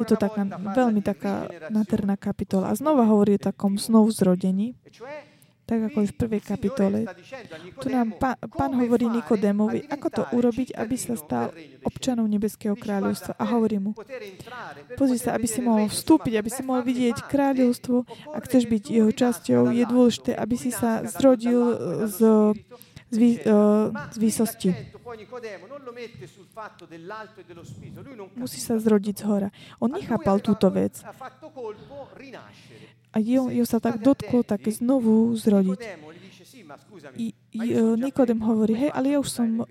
[0.00, 2.72] Je to taká veľmi taká nádherná kapitola.
[2.72, 5.32] A znova hovorí o takom znovu zrodení, E
[5.72, 6.98] tak ako je v prvej kapitole.
[7.80, 11.48] Tu nám pán come hovorí Nikodémovi, ako to urobiť, aby sa stal
[11.86, 12.28] občanom.
[12.28, 13.38] Nebeského kráľovstva.
[13.40, 13.96] A hovorí mu,
[15.00, 18.04] pozri sa, aby si mohol vstúpiť, aby si mohol vidieť kráľovstvo.
[18.36, 21.62] Ak chceš byť jeho časťou, je dôležité, aby si sa zrodil
[22.04, 22.18] z,
[23.12, 24.70] z, eh, z výsosti.
[25.92, 29.48] mette sul fatto dell'alto e Musí sa zrodiť z hora.
[29.78, 31.04] On nechápal túto vec.
[33.12, 35.80] A jeho, jeho sa tak dotklo, tak znovu zrodiť.
[37.20, 39.68] I, già Nikodem hovorí, hej, ale ja už som mamma?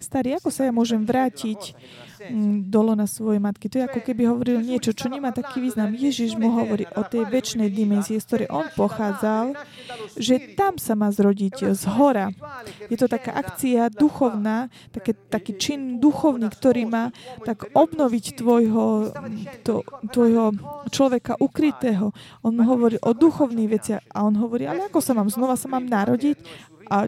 [0.00, 1.76] starý, ako sa ja môžem vrátiť
[2.28, 3.72] mm, do lona svojej matky.
[3.72, 5.96] To je ako keby hovoril niečo, čo nemá taký význam.
[5.96, 9.56] Ježiš mu hovorí o tej väčšnej dimenzie, z ktorej on pochádzal,
[10.20, 12.28] že tam sa má zrodiť z hora.
[12.92, 17.14] Je to taká akcia duchovná, také, taký čin duchovný, ktorý má
[17.48, 19.14] tak obnoviť tvojho,
[19.64, 20.52] to, tvojho
[20.92, 22.12] človeka ukrytého.
[22.44, 25.86] On hovorí o duchovných veciach a on hovorí, ale ako sa mám, znova sa mám
[25.86, 26.36] narodiť?
[26.90, 27.06] A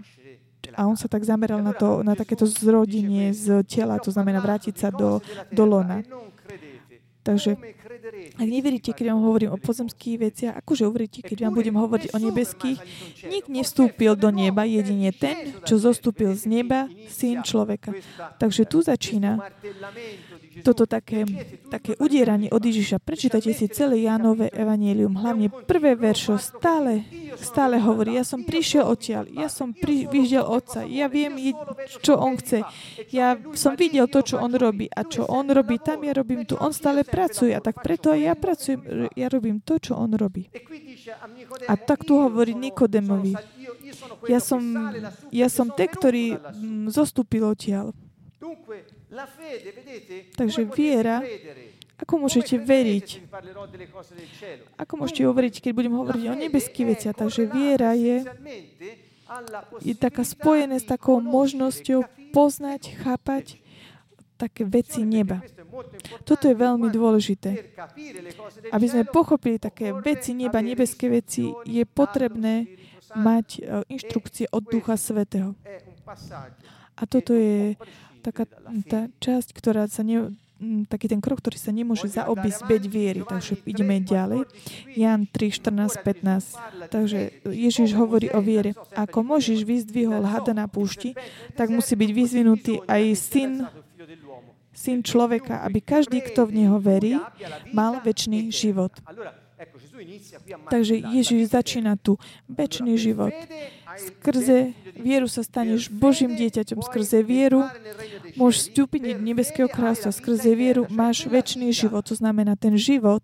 [0.70, 4.74] a on sa tak zameral na, to, na takéto zrodenie z tela, to znamená vrátiť
[4.78, 5.18] sa do,
[5.50, 6.06] do lona.
[7.22, 7.54] Takže
[8.34, 12.18] ak neveríte, keď vám hovorím o pozemských veciach, akože uveríte, keď vám budem hovoriť o
[12.18, 12.78] nebeských,
[13.30, 17.94] nik nevstúpil do neba, jedine ten, čo zostúpil z neba, syn človeka.
[18.42, 19.38] Takže tu začína
[20.60, 21.24] toto také,
[21.72, 23.00] také udieranie od Ježiša.
[23.00, 27.08] Prečítajte si celé Jánové evanielium, hlavne prvé veršo, stále,
[27.40, 31.56] stále hovorí, ja som prišiel odtiaľ, ja som pri, videl Otca, ja viem,
[32.04, 32.60] čo On chce,
[33.08, 36.60] ja som videl to, čo On robí a čo On robí, tam ja robím tu.
[36.60, 40.52] On stále pracuje a tak preto aj ja pracujem, ja robím to, čo On robí.
[41.64, 43.32] A tak tu hovorí Nikodemovi,
[44.28, 44.60] ja som,
[45.32, 47.96] ja som ten, ktorý mm, zostúpil odtiaľ.
[50.32, 51.20] Takže viera,
[52.00, 53.08] ako môžete veriť?
[54.80, 57.14] Ako môžete uveriť, keď budem hovoriť o nebeských veciach?
[57.14, 58.24] Takže viera je,
[59.84, 63.62] je taká spojené s takou možnosťou poznať, chápať
[64.40, 65.38] také veci neba.
[66.26, 67.70] Toto je veľmi dôležité.
[68.74, 72.66] Aby sme pochopili také veci neba, nebeské veci, je potrebné
[73.12, 73.60] mať e,
[73.92, 75.52] inštrukcie od Ducha Svetého.
[76.96, 77.76] A toto je
[78.22, 78.46] taká
[78.86, 80.30] tá časť, ktorá sa ne,
[80.86, 83.26] taký ten krok, ktorý sa nemôže zaobísť bez viery.
[83.26, 84.46] Takže ideme ďalej.
[84.94, 86.88] Jan 3, 14, 15.
[86.94, 87.18] Takže
[87.50, 88.78] Ježiš hovorí o viere.
[88.94, 91.18] Ako Možiš vyzdvihol hada na púšti,
[91.58, 93.52] tak musí byť vyzvinutý aj syn
[94.72, 97.20] syn človeka, aby každý, kto v neho verí,
[97.70, 98.90] mal väčší život.
[100.66, 102.18] Takže Ježiš začína tu.
[102.50, 103.30] Väčší život.
[103.98, 106.80] Skrze vieru sa staneš Božím dieťaťom.
[106.80, 107.68] Skrze vieru
[108.38, 110.14] môžeš vstúpiť do nebeského kráľstva.
[110.14, 112.06] Skrze vieru máš väčší život.
[112.08, 113.22] To znamená, ten život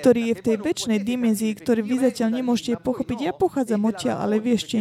[0.00, 3.18] ktorý je v tej väčšnej dimenzii, ktorý vy zatiaľ nemôžete pochopiť.
[3.28, 4.80] Ja pochádzam odtiaľ, ale vy ešte,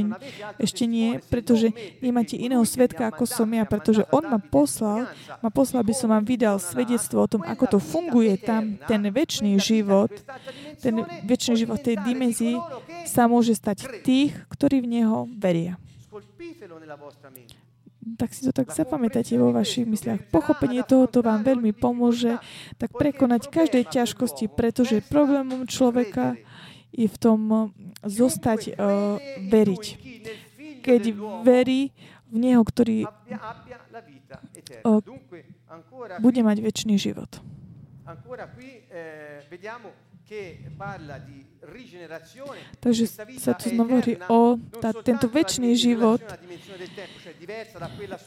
[0.56, 5.12] ešte nie, pretože nemáte iného svetka, ako som ja, pretože on ma poslal,
[5.44, 9.60] ma poslal, aby som vám vydal svedectvo o tom, ako to funguje tam, ten väčší
[9.60, 10.12] život,
[10.80, 12.56] ten väčší život tej dimenzii
[13.04, 15.76] sa môže stať tých, ktorí v Neho veria
[18.16, 20.24] tak si to tak zapamätajte vo vašich mysliach.
[20.32, 22.40] Pochopenie tohoto vám veľmi pomôže
[22.80, 26.40] tak prekonať každej ťažkosti, pretože problémom človeka
[26.96, 27.60] je v tom eh,
[28.08, 29.20] zostať uh,
[29.52, 29.84] veriť.
[30.80, 31.02] Keď
[31.44, 31.92] verí
[32.32, 35.02] v Neho, ktorý uh,
[36.24, 37.44] bude mať väčší život.
[42.80, 43.04] Takže
[43.42, 46.22] sa tu znova hovorí o tá, tento väčší život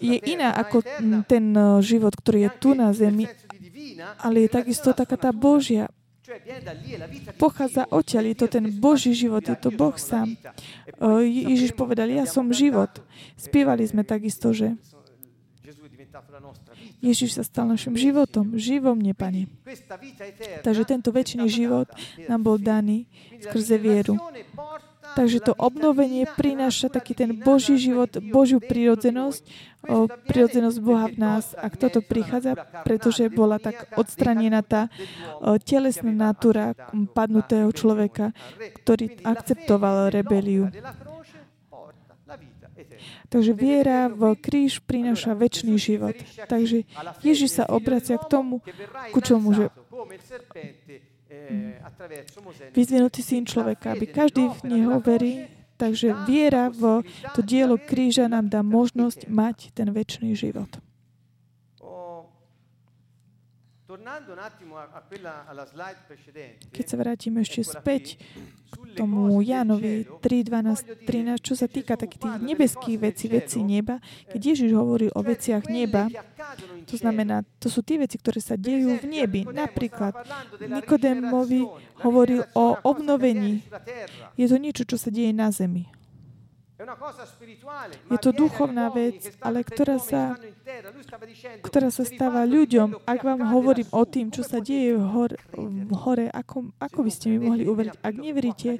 [0.02, 0.82] je iná ako
[1.24, 3.30] ten eh, život, ktorý je tu na zemi,
[4.18, 5.88] ale je takisto taká tá Božia.
[7.36, 10.34] Pochádza odtiaľ, je to ten Boží život, je to Boh sám.
[10.34, 11.22] Eh,
[11.54, 12.90] Ježiš povedal, ja som život.
[13.38, 14.74] Spievali sme takisto, že
[17.00, 19.42] Ježiš sa stal našim životom, živom mne, Pane.
[20.62, 21.88] Takže tento väčší život
[22.28, 23.08] nám bol daný
[23.40, 24.18] skrze vieru.
[25.12, 29.42] Takže to obnovenie prináša taký ten Boží život, Božiu prírodzenosť,
[29.84, 31.52] o, prírodzenosť Boha v nás.
[31.58, 32.56] A kto to prichádza?
[32.86, 34.88] Pretože bola tak odstranená tá
[35.42, 36.72] o, telesná natúra
[37.12, 38.32] padnutého človeka,
[38.80, 40.72] ktorý akceptoval rebeliu.
[43.32, 46.12] Takže viera v kríž prináša väčší život.
[46.44, 46.84] Takže
[47.24, 48.60] Ježiš sa obracia k tomu,
[49.08, 49.72] ku čomu, že
[52.76, 55.48] vyzvinutý syn človeka, aby každý v Neho verí.
[55.80, 57.02] Takže viera v
[57.34, 60.68] to dielo kríža nám dá možnosť mať ten väčší život.
[66.72, 68.16] Keď sa vrátime ešte späť
[68.72, 74.00] k tomu Jánovi 3, 12, 13, čo sa týka takých tých nebeských vecí, veci neba,
[74.32, 76.08] keď Ježiš hovorí o veciach neba,
[76.88, 79.40] to znamená, to sú tie veci, ktoré sa dejú v nebi.
[79.44, 80.16] Napríklad
[80.60, 81.68] Nikodémovi
[82.00, 83.60] hovoril o obnovení.
[84.40, 85.88] Je to niečo, čo sa deje na zemi.
[88.10, 90.34] Je to duchovná vec, ale ktorá sa,
[91.62, 93.02] ktorá sa stáva ľuďom.
[93.04, 97.10] Ak vám hovorím o tým, čo sa deje v, hor, v hore, ako, ako by
[97.10, 97.94] ste mi mohli uveriť?
[97.98, 98.70] Ak neveríte,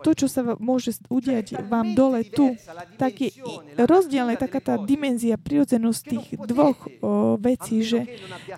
[0.00, 2.56] to, čo sa môže udiať vám dole tu,
[2.96, 3.30] tak je
[3.76, 8.08] rozdielne taká tá dimenzia, prirodzenosť tých dvoch o, vecí, že,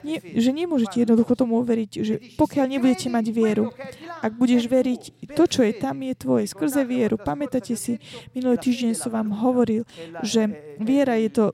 [0.06, 3.74] nie, že nemôžete jednoducho tomu uveriť, že pokiaľ nebudete mať vieru,
[4.22, 7.16] ak budeš veriť, to, čo je tam, je tvoje, skrze vieru.
[7.18, 7.98] Pamätáte si,
[8.36, 9.86] minulý týždeň som vám hovoril,
[10.22, 11.44] že viera je to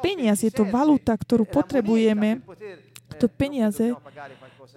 [0.00, 2.42] peniaz, je to valuta, ktorú potrebujeme.
[3.20, 3.92] To peniaze,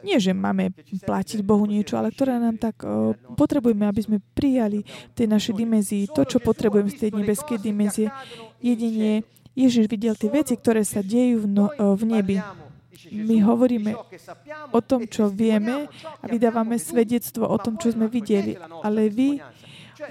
[0.03, 0.75] nie že máme
[1.07, 2.83] platiť Bohu niečo, ale ktoré nám tak
[3.39, 8.11] potrebujeme, aby sme prijali v tej našej dimenzii, to, čo potrebujeme z tej nebeskej dimenzie.
[8.59, 9.23] Jedine
[9.55, 12.37] Ježiš videl tie veci, ktoré sa dejú v, no, v nebi.
[13.15, 13.95] My hovoríme
[14.75, 15.87] o tom, čo vieme
[16.19, 18.59] a vydávame svedectvo o tom, čo sme videli.
[18.83, 19.39] Ale vy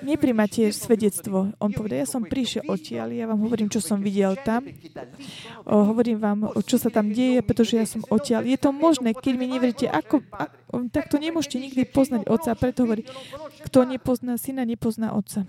[0.02, 1.52] nepríjmate svedectvo.
[1.60, 4.64] On povedal, ja som prišiel odtiaľ, ja vám hovorím, čo som videl tam.
[5.64, 8.44] O, hovorím vám, čo sa tam deje, pretože ja som odtiaľ.
[8.48, 12.56] Je to možné, keď mi neveríte, ako, ako, tak to nemôžete nikdy poznať Otca.
[12.56, 13.04] Preto hovorí,
[13.68, 15.46] kto nepozná Syna, nepozná Otca.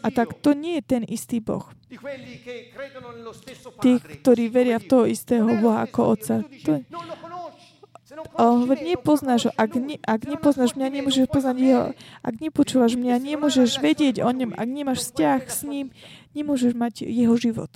[0.00, 1.68] A tak to nie je ten istý Boh.
[3.80, 6.40] Tí, ktorí veria v toho istého Boha ako Otca.
[6.64, 6.80] To,
[8.38, 9.52] on hovorí, nepoznáš ho.
[9.54, 11.84] Ak, ne, ak nepoznáš mňa, nemôžeš poznať jeho.
[12.22, 14.54] Ak nepočúvaš mňa, nemôžeš vedieť o ňom.
[14.54, 15.86] Ak nemáš vzťah s ním,
[16.32, 17.70] nemôžeš mať jeho život.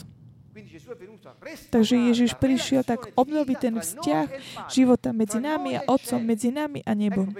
[1.72, 4.26] Takže Ježiš prišiel tak obnoviť ten vzťah
[4.68, 7.32] života medzi nami a Otcom, medzi nami a nebom.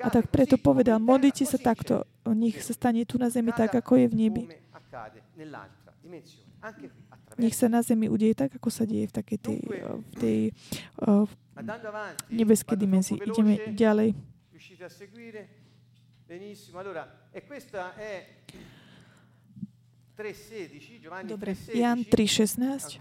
[0.00, 4.00] A tak preto povedal, modlite sa takto, nech sa stane tu na zemi tak, ako
[4.00, 4.42] je v nebi.
[7.40, 10.38] Nech sa na zemi udeje tak, ako sa deje v takej tej, v tej
[11.08, 11.24] uh,
[12.28, 13.16] nebeskej dimenzii.
[13.16, 14.12] Ideme ďalej.
[17.96, 18.20] E.
[21.24, 23.00] Dobre, Jan 3.16.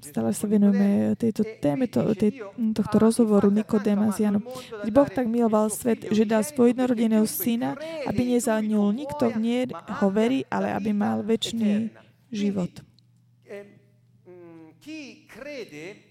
[0.00, 2.42] Stále sa venujeme tejto téme, to, tej,
[2.74, 4.42] tohto rozhovoru Nikodéma s Janom.
[4.90, 10.08] Boh tak miloval svet, že dal svoj jednorodeného syna, aby nezanul nikto v nie ho
[10.10, 11.94] verí, ale aby mal väčší
[12.30, 12.70] život.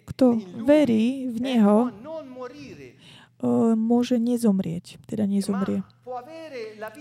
[0.07, 0.25] Kto
[0.63, 1.77] verí v Neho,
[3.75, 5.83] môže nezomrieť, teda nezomrie.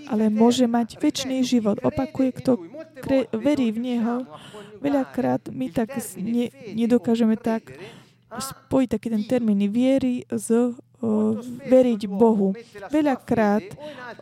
[0.07, 1.83] Ale môže mať väčší život.
[1.83, 2.53] Opakuje, kto
[3.03, 4.17] kre- verí v Neho.
[4.79, 7.75] Veľakrát my tak ne, nedokážeme tak
[8.29, 10.75] spojiť taký ten termín viery s uh,
[11.65, 12.53] veriť Bohu.
[12.93, 13.65] Veľakrát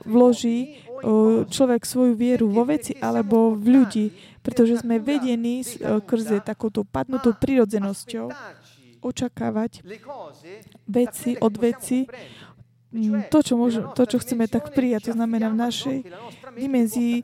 [0.06, 4.06] vloží uh, človek svoju vieru vo veci alebo v ľudí,
[4.46, 8.30] pretože sme vedení skrze takouto padnutou prirodzenosťou
[9.02, 9.82] očakávať
[10.86, 12.06] veci od veci,
[12.94, 15.10] mm, to, čo, môžu, to, čo chceme tak prijať.
[15.10, 15.98] To znamená v našej
[16.54, 17.16] dimenzii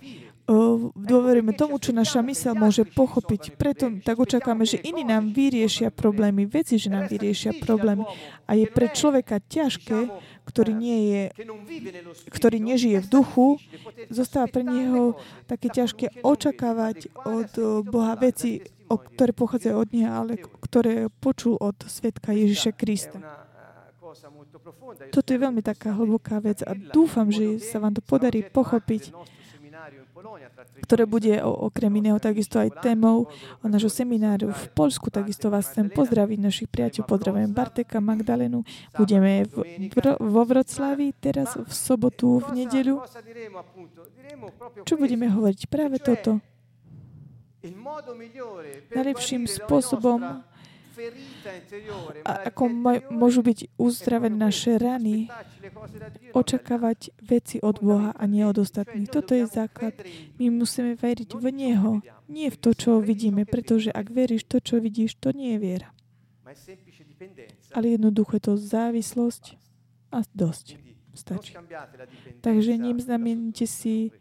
[0.92, 3.54] dôverujeme tomu, čo naša mysel môže pochopiť.
[3.56, 8.02] Preto tak očakáme, že iní nám vyriešia problémy, veci, že nám vyriešia problémy.
[8.46, 10.10] A je pre človeka ťažké,
[10.42, 11.22] ktorý, nie je,
[12.28, 13.46] ktorý nežije v duchu,
[14.10, 15.14] zostáva pre neho
[15.46, 17.50] také ťažké očakávať od
[17.86, 23.18] Boha veci, o ktoré pochádzajú od Neho, ale ktoré počul od svetka Ježiša Krista.
[25.08, 29.16] Toto je veľmi taká hlboká vec a dúfam, že sa vám to podarí pochopiť,
[30.80, 33.28] ktoré bude okrem iného takisto aj témou
[33.60, 35.12] nášho semináru v Polsku.
[35.12, 37.10] Takisto vás chcem pozdraviť našich priateľov.
[37.12, 38.64] Pozdravujem Barteka, Magdalenu.
[38.96, 39.56] Budeme v,
[40.16, 43.04] vo Vroclavi teraz v sobotu, v nedeľu.
[44.88, 45.60] Čo budeme hovoriť?
[45.68, 46.40] Práve toto
[48.90, 50.42] najlepším spôsobom,
[52.22, 52.62] a ako
[53.10, 55.28] môžu byť uzdravené naše rany,
[56.36, 59.08] očakávať veci od Boha a nie od ostatných.
[59.08, 59.96] Toto je základ.
[60.36, 64.78] My musíme veriť v Neho, nie v to, čo vidíme, pretože ak veríš to, čo
[64.78, 65.88] vidíš, to nie je viera.
[67.72, 69.44] Ale jednoducho je to závislosť
[70.12, 70.80] a dosť.
[71.12, 71.52] Stačí.
[72.40, 72.96] Takže ním
[73.68, 74.12] si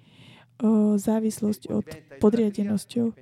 [0.96, 1.88] závislosť od
[2.20, 3.16] podriadenosťou.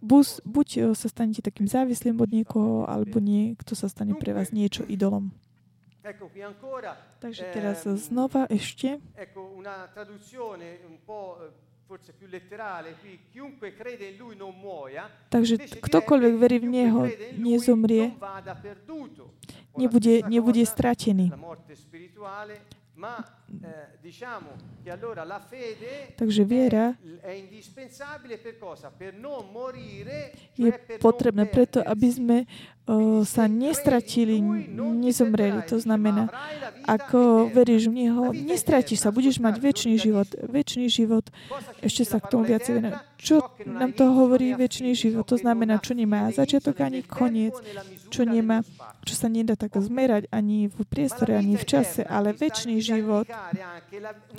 [0.00, 4.84] Buď, buď sa stanete takým závislým od niekoho, alebo niekto sa stane pre vás niečo
[4.88, 5.28] idolom.
[7.20, 8.96] Takže teraz znova ešte.
[15.28, 17.00] Takže ktokoľvek verí v Neho,
[17.36, 18.16] nezomrie,
[19.76, 21.28] nebude, nebude stratený.
[26.16, 26.94] Takže viera
[30.54, 30.70] je
[31.02, 32.38] potrebná preto, aby sme
[33.22, 34.42] sa nestratili,
[34.74, 35.62] nezomreli.
[35.70, 36.26] To znamená,
[36.90, 40.26] ako veríš v Neho, nestratíš sa, budeš mať väčší život.
[40.50, 41.30] Väčší život,
[41.78, 42.98] ešte sa k tomu viac venuje.
[43.14, 45.22] Čo nám to hovorí väčší život?
[45.30, 47.54] To znamená, čo nemá začiatok ani koniec,
[48.10, 48.66] čo nemá,
[49.06, 53.30] čo sa nedá tak zmerať ani v priestore, ani v čase, ale väčší život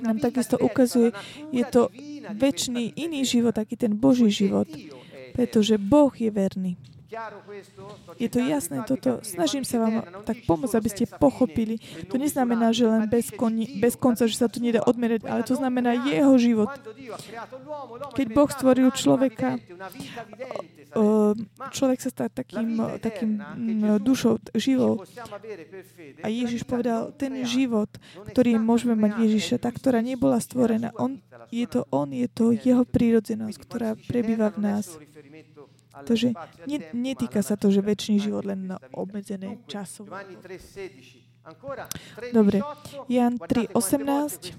[0.02, 1.12] nám takisto ukazuje,
[1.50, 1.88] je to
[2.32, 4.68] väčší iný život, taký ten Boží život,
[5.34, 6.74] pretože Boh je verný.
[8.16, 9.20] Je to jasné toto.
[9.20, 11.76] Snažím sa vám tak pomôcť, aby ste pochopili.
[12.08, 15.52] To neznamená, že len bez, koni, bez konca, že sa to nedá odmerať, ale to
[15.52, 16.72] znamená jeho život.
[18.16, 19.60] Keď Boh stvoril človeka,
[21.72, 23.40] človek sa stá takým, takým
[24.00, 25.00] dušou, živou.
[26.20, 27.88] A Ježiš povedal, ten život,
[28.32, 32.84] ktorý môžeme mať Ježiša, tá, ktorá nebola stvorená, on, je to on, je to jeho
[32.84, 34.86] prírodzenosť, ktorá prebýva v nás.
[35.92, 36.32] Takže
[36.96, 40.08] netýka sa to, že väčší život len na obmedzené časovo.
[42.30, 42.62] Dobre,
[43.10, 44.54] Jan 3.18.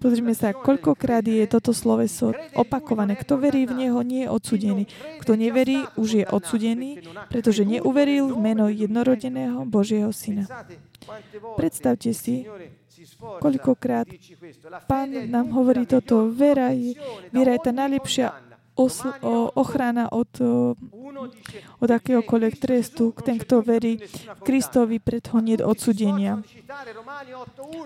[0.00, 3.12] Pozrime sa, koľkokrát je toto sloveso opakované.
[3.12, 4.84] Kto verí v Neho, nie je odsudený.
[5.20, 10.48] Kto neverí, už je odsudený, pretože neuveril v meno jednorodeného Božieho Syna.
[11.60, 12.48] Predstavte si,
[13.20, 14.08] koľkokrát
[14.88, 16.32] Pán nám hovorí toto.
[16.32, 16.96] Vera je,
[17.34, 18.32] viera je tá najlepšia
[18.74, 19.14] osl-
[19.54, 20.30] ochrana od,
[21.78, 23.14] od akéhokoľvek trestu.
[23.22, 24.02] Ten, kto verí
[24.42, 26.42] Kristovi, pred ho nie odsudenia.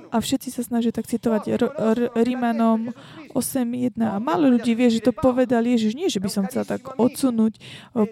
[0.09, 2.97] A všetci sa snažia tak citovať R- R- Rímanom
[3.37, 4.01] 8.1.
[4.01, 5.93] A málo ľudí vie, že to povedal Ježiš.
[5.93, 7.61] Nie, že by som chcel tak odsunúť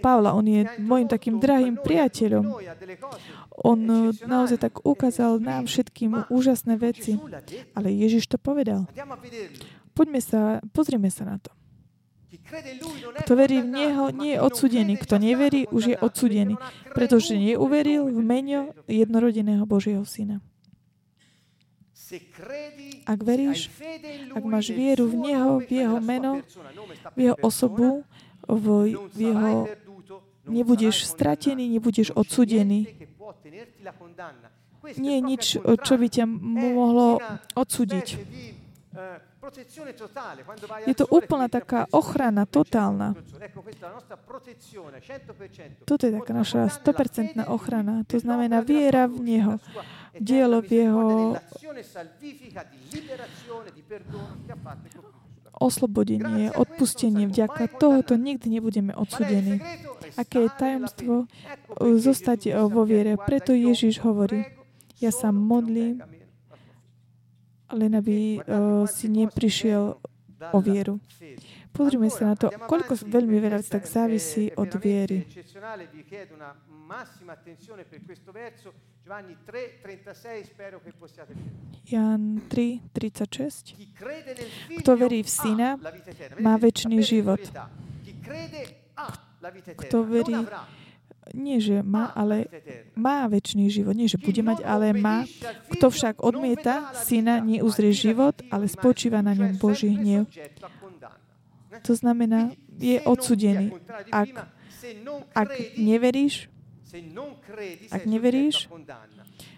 [0.05, 0.37] Pavla.
[0.37, 2.45] On je môjim takým drahým priateľom.
[3.65, 3.79] On
[4.29, 7.17] naozaj tak ukázal nám všetkým úžasné veci.
[7.73, 8.85] Ale Ježiš to povedal.
[9.97, 11.49] Poďme sa, pozrieme sa na to.
[13.23, 14.99] Kto verí v Neho, nie je odsudený.
[14.99, 16.59] Kto neverí, už je odsudený,
[16.91, 20.43] pretože neuveril v meno jednorodeného Božieho Syna.
[23.07, 23.71] Ak veríš,
[24.35, 26.43] ak máš vieru v Neho, v Jeho meno,
[27.15, 28.03] v Jeho osobu,
[28.47, 29.71] v, Jeho...
[30.47, 32.87] Nebudeš stratený, nebudeš odsudený.
[34.95, 37.19] Nie je nič, čo by ťa mohlo
[37.59, 38.07] odsúdiť.
[40.87, 43.15] Je to úplná taká ochrana, totálna.
[45.87, 48.03] Toto je taká naša 100% ochrana.
[48.11, 49.55] To znamená viera v Neho,
[50.19, 51.07] dielo v Jeho
[55.57, 57.25] oslobodenie, odpustenie.
[57.33, 59.61] Vďaka tohoto nikdy nebudeme odsudení.
[60.21, 61.15] Aké je tajomstvo
[61.81, 63.17] zostať vo viere?
[63.17, 64.45] Preto Ježiš hovorí,
[65.01, 66.05] ja sa modlím,
[67.73, 69.99] len aby uh, si neprišiel
[70.53, 71.01] o vieru.
[71.73, 75.29] Pozrime sa na to, koľko veľmi veľa tak závisí od viery.
[81.87, 83.77] Jan 3, 36.
[84.81, 85.77] Kto verí v Syna,
[86.41, 87.43] má väčší život.
[89.77, 90.41] Kto verí
[91.35, 92.47] nie, že má, ale
[92.95, 93.99] má väčší život.
[93.99, 95.27] Nie, že bude mať, ale má.
[95.73, 100.31] Kto však odmieta syna, neuzrie život, ale spočíva na ňom Boží hnev.
[101.83, 103.75] To znamená, je odsudený.
[104.13, 104.49] Ak,
[105.35, 106.49] ak neveríš,
[107.91, 108.71] ak neveríš,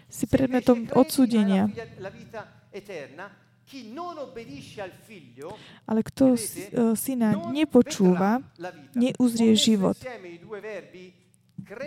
[0.09, 1.69] si predmetom odsúdenia.
[5.85, 6.33] Ale kto
[6.97, 8.41] syna nepočúva,
[8.97, 9.95] neuzrie život.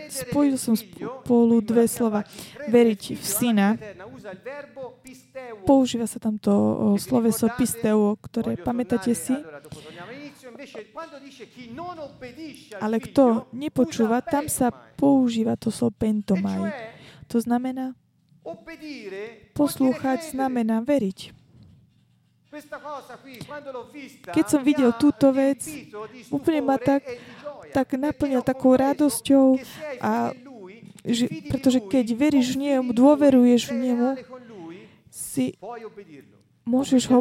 [0.08, 2.24] Spojil som spolu dve slova.
[2.68, 3.78] Veriť v syna.
[5.66, 6.52] Používa sa tam to
[6.98, 9.34] sloveso pisteo, ktoré pamätáte si?
[12.78, 16.70] Ale kto nepočúva, tam sa používa to slovo pentomaj.
[17.26, 17.96] To znamená,
[19.56, 21.42] poslúchať znamená veriť.
[24.28, 25.64] Keď som videl túto vec,
[26.28, 27.00] úplne ma tak,
[27.72, 29.56] tak naplnil takou radosťou,
[29.98, 30.36] a,
[31.02, 34.08] že, pretože keď veríš v nemu, dôveruješ v nemu,
[35.08, 35.56] si
[36.62, 37.20] môžeš ho,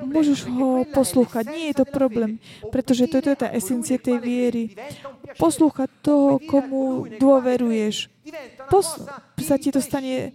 [0.00, 1.44] môžeš ho poslúchať.
[1.52, 2.40] Nie je to problém,
[2.72, 4.72] pretože to je tá esencia tej viery.
[5.36, 8.08] Poslúchať toho, komu dôveruješ.
[8.70, 9.02] Pos-
[9.42, 10.32] sa ti to stane,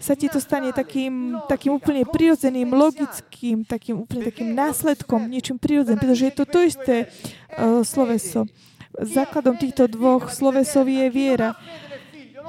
[0.00, 6.00] sa ti to stane takým, takým úplne prirodzeným, logickým, takým úplne takým následkom, niečím prirodzeným,
[6.00, 8.48] pretože je to to isté uh, sloveso.
[8.96, 11.52] Základom týchto dvoch slovesov je viera.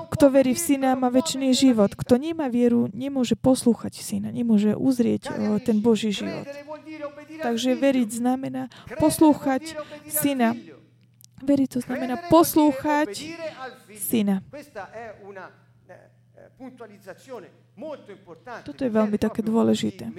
[0.07, 1.91] Kto verí v syna, má väčší život.
[1.91, 6.47] Kto nemá vieru, nemôže poslúchať syna, nemôže uzrieť uh, ten Boží život.
[7.43, 9.75] Takže veriť znamená poslúchať
[10.07, 10.55] syna.
[11.43, 13.35] Veriť to znamená poslúchať
[13.99, 14.41] syna.
[18.65, 20.09] Toto je veľmi také dôležité.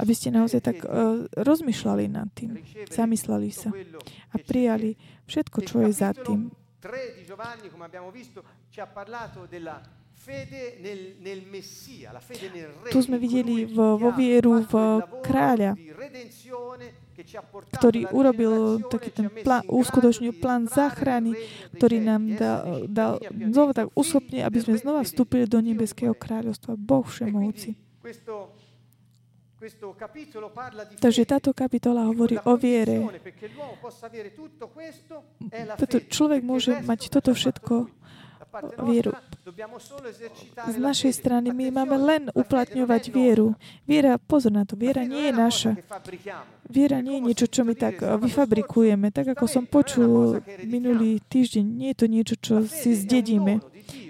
[0.00, 2.56] Aby ste naozaj tak uh, rozmýšľali nad tým,
[2.88, 3.68] zamysleli sa
[4.32, 4.96] a prijali
[5.28, 6.48] všetko, čo je za tým.
[6.78, 8.40] 3 di Giovanni, come abbiamo visto,
[8.70, 9.82] ci ha parlato della
[12.92, 14.72] tu sme videli v, vo vieru v
[15.24, 15.72] kráľa,
[17.74, 21.32] ktorý urobil taký ten plán, uskutočnil plán záchrany,
[21.80, 23.12] ktorý nám dal, dal
[23.50, 26.76] znova tak uschopne, aby sme znova vstúpili do nebeského kráľovstva.
[26.76, 27.74] Boh všemohúci.
[31.02, 33.02] Takže táto kapitola hovorí o viere.
[35.74, 37.90] Preto človek môže mať toto všetko
[38.84, 39.12] vieru.
[40.68, 43.56] Z našej strany my máme len uplatňovať vieru.
[43.88, 45.70] Viera, pozor na to, viera nie je naša.
[46.68, 49.08] Viera nie je niečo, čo my tak vyfabrikujeme.
[49.08, 53.60] Tak ako som počul minulý týždeň, nie je to niečo, čo si zdedíme.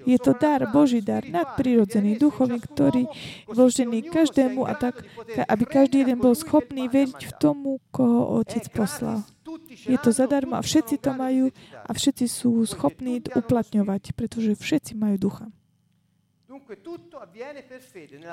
[0.09, 3.13] Je to dar, Boží dar, nadprirodzený, duchovný, ktorý je
[3.53, 5.05] vložený každému a tak,
[5.37, 9.21] aby každý jeden bol schopný veriť v tomu, koho Otec poslal.
[9.85, 11.53] Je to zadarmo a všetci to majú
[11.85, 15.47] a všetci sú schopní uplatňovať, pretože všetci majú ducha.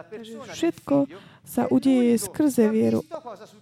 [0.10, 0.96] Takže všetko
[1.44, 3.02] sa udeje skrze vieru.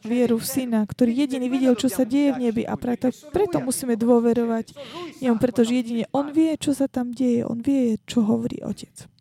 [0.04, 4.00] Vieru v Syna, ktorý jediný videl, čo sa deje v nebi a preto, preto musíme
[4.00, 4.74] dôverovať
[5.20, 7.44] jemu, pretože jedine on vie, čo sa tam deje.
[7.44, 9.12] On vie, čo hovorí Otec.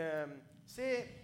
[0.00, 0.40] Ehm,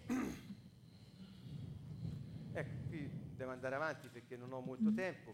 [2.53, 5.32] ecco, qui devo andare avanti perché non ho molto tempo.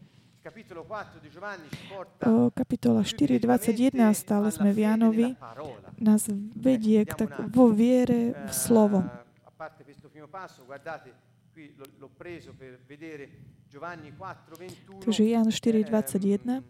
[2.55, 5.26] Kapitola 4, 21, stále sme v Jánovi,
[6.03, 6.26] nás
[6.59, 9.07] vedie k tak vo viere v slovo.
[15.07, 16.66] Takže Jan 4, 21.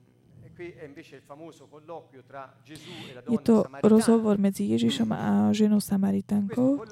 [3.25, 6.85] Je to rozhovor medzi Ježišom a ženou Samaritánkou.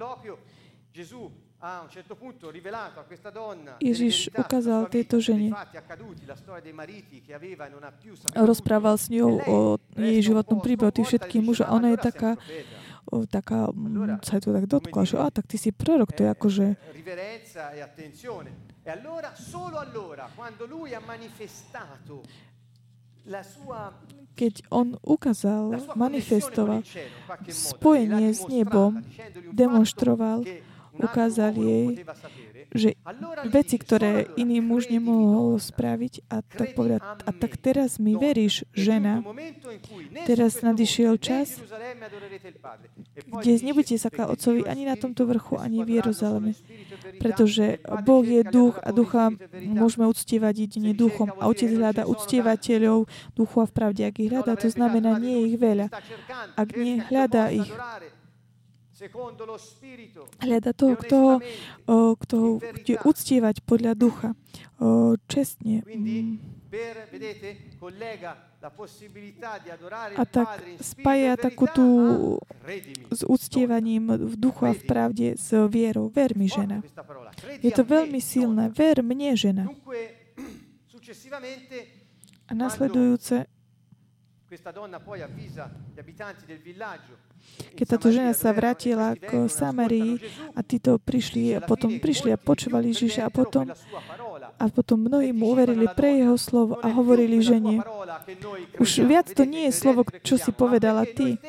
[3.84, 5.52] Ježiš ukázal tejto žene.
[8.32, 9.56] Rozprával s ňou o
[9.92, 11.68] jej životnom príbehu, tých všetkých mužov.
[11.68, 12.40] Ona je taká,
[13.28, 16.66] taká, mm, sa to tak dotkla, že a tak ty si prorok, to je akože...
[24.30, 26.80] Keď on ukázal, manifestoval
[27.52, 29.04] spojenie s nebom,
[29.52, 30.40] demonstroval,
[30.96, 31.86] ukázal jej,
[32.70, 32.94] že
[33.50, 39.22] veci, ktoré iný muž nemohol spraviť a tak povedať, a tak teraz mi veríš, žena,
[40.26, 41.58] teraz nadišiel čas,
[43.26, 46.52] kde nebudete sa kľať Otcovi ani na tomto vrchu, ani v Jeruzaleme.
[47.18, 51.32] Pretože Boh je duch a ducha môžeme uctievať jedine duchom.
[51.36, 54.02] A Otec hľada uctievateľov duchu a v pravde.
[54.06, 55.86] Ak ich hľadá, to znamená, nie je ich veľa.
[56.56, 57.68] Ak nie hľadá ich,
[60.40, 61.18] Hľada toho, kto,
[62.20, 64.36] kto bude uctievať podľa ducha,
[65.24, 65.80] čestne.
[65.88, 66.60] Mm.
[70.14, 70.48] A tak
[70.84, 71.86] spája takú tú
[73.10, 76.12] s uctievaním v duchu a v pravde s vierou.
[76.12, 76.84] Ver mi, žena.
[77.64, 78.70] Je to veľmi silné.
[78.70, 79.64] Ver mne, žena.
[82.50, 83.46] A nasledujúce
[87.76, 90.20] keď táto žena sa vrátila k Samarii
[90.56, 93.68] a títo prišli a potom prišli a počúvali Ježiša a potom,
[94.60, 97.80] a potom mnohí mu uverili pre jeho slovo a hovorili žene,
[98.76, 101.40] už viac to nie je slovo, čo si povedala ty.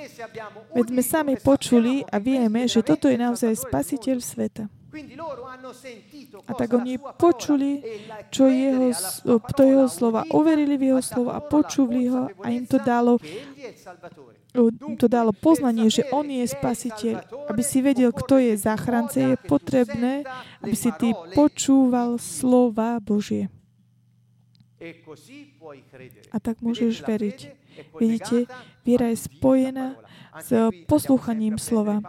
[0.71, 4.80] Veď sme sami počuli a vieme, že toto je naozaj spasiteľ sveta.
[6.47, 7.79] A tak oni počuli,
[8.27, 8.91] čo jeho,
[9.55, 13.15] to jeho slova, uverili v jeho slovo a počuli ho a im to dalo
[14.99, 17.23] to dalo poznanie, že On je spasiteľ.
[17.47, 20.27] Aby si vedel, kto je záchrance, je potrebné,
[20.59, 23.47] aby si ty počúval slova Božie.
[26.35, 27.39] A tak môžeš veriť.
[27.95, 28.49] Vidíte,
[28.83, 29.95] viera je spojená
[30.43, 30.51] s
[30.89, 32.03] poslúchaním slova.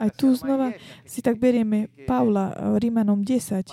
[0.00, 0.72] Aj tu znova
[1.04, 3.68] si tak berieme Pavla Rímanom 10,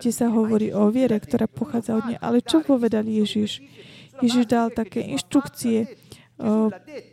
[0.00, 2.18] kde sa hovorí o viere, ktorá pochádza od nej.
[2.20, 3.60] Ale čo povedal Ježiš?
[4.24, 5.92] Ježiš dal také inštrukcie,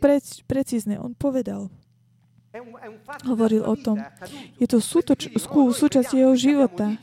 [0.00, 0.96] prec, precízne.
[0.96, 1.68] On povedal,
[3.28, 4.00] hovoril o tom.
[4.56, 6.96] Je to sútoč, skú, súčasť jeho života.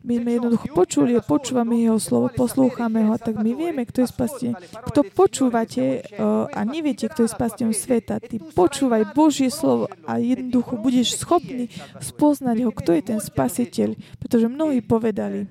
[0.00, 4.52] My sme jednoducho počuli počúvame jeho slovo, poslúchame ho, tak my vieme, kto je spasiteľ.
[4.88, 6.08] Kto počúvate
[6.50, 11.68] a neviete, kto je spasiteľom sveta, ty počúvaj Božie slovo a jednoducho budeš schopný
[12.00, 13.92] spoznať ho, kto je ten spasiteľ.
[14.16, 15.44] Pretože mnohí povedali,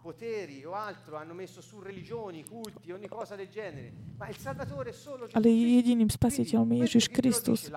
[0.00, 3.92] poteri o altro, hanno messo su religioni, culti, ogni cosa del genere.
[4.16, 7.68] Ma il Salvatore è solo Ale jediným spasiteľom je Ježiš Kristus.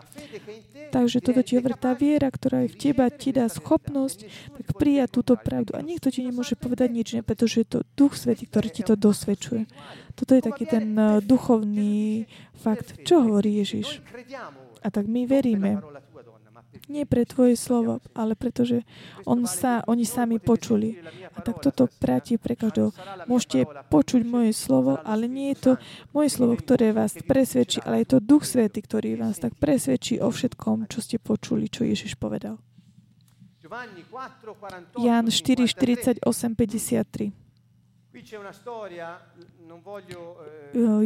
[0.91, 4.27] Takže toto ti hovorí tá viera, ktorá je v teba, ti dá schopnosť
[4.59, 5.75] tak prijať túto pravdu.
[5.75, 8.95] A nikto ti nemôže povedať nič, ne, pretože je to Duch Svetý, ktorý ti to
[8.95, 9.67] dosvedčuje.
[10.15, 13.03] Toto je taký ten uh, duchovný fakt.
[13.03, 14.03] Čo hovorí Ježiš?
[14.83, 15.79] A tak my veríme
[16.91, 18.83] nie pre Tvoje slovo, ale pretože
[19.23, 20.99] on sa, oni sami počuli.
[21.33, 22.91] A tak toto práti pre každého.
[23.25, 25.71] Môžete počuť moje slovo, ale nie je to
[26.11, 30.29] moje slovo, ktoré vás presvedčí, ale je to Duch Svety, ktorý vás tak presvedčí o
[30.29, 32.59] všetkom, čo ste počuli, čo Ježiš povedal.
[34.99, 37.33] Jan 4, 48, 53.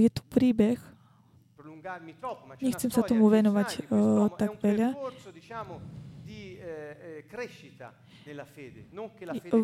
[0.03, 0.75] Je tu príbeh,
[2.61, 4.95] Nechcem sa tomu venovať uh, tak veľa.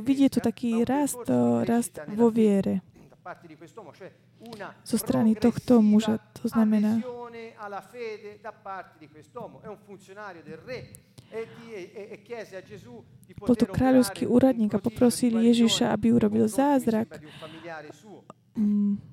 [0.04, 1.28] Vidie tu taký rast,
[1.68, 2.94] rast vo viere
[4.84, 6.20] zo strany tohto muža.
[6.44, 7.00] To znamená,
[13.40, 17.24] bol to kráľovský úradník a poprosili Ježiša, aby urobil zázrak.
[18.54, 19.13] Mm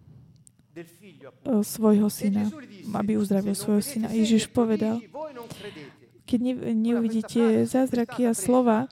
[1.63, 2.47] svojho syna,
[2.95, 4.09] aby uzdravil svojho syna.
[4.15, 5.03] Ježiš povedal,
[6.25, 8.87] keď ne, neuvidíte zázraky a slova,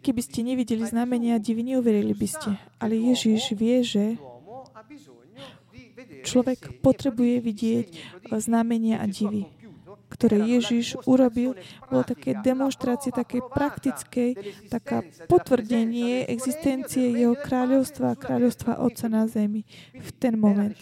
[0.00, 2.50] Keby ste nevideli znamenia divy, neuverili by ste.
[2.80, 4.16] Ale Ježiš vie, že
[6.24, 7.88] človek potrebuje vidieť
[8.40, 9.59] znamenia a divy
[10.10, 11.54] ktoré Ježiš urobil,
[11.86, 14.34] bolo také demonstrácie, také praktické,
[14.66, 19.62] taká potvrdenie existencie jeho kráľovstva a kráľovstva Otca na zemi
[19.94, 20.74] v ten moment.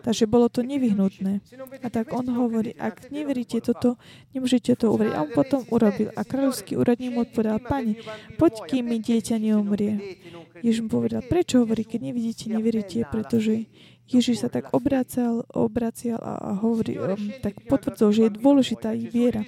[0.00, 1.44] Takže bolo to nevyhnutné.
[1.84, 4.00] A tak on hovorí, ak neveríte toto,
[4.32, 5.12] nemôžete to uveriť.
[5.12, 6.08] A on potom urobil.
[6.16, 8.00] A kráľovský úradník mu odpovedal, pani,
[8.40, 10.16] poď, kým mi dieťa neumrie.
[10.64, 13.68] Ježiš mu povedal, prečo hovorí, keď nevidíte, neveríte, pretože
[14.10, 19.46] Ježiš sa tak obracal, obracial a, a hovorí, um, tak potvrdzol, že je dôležitá viera.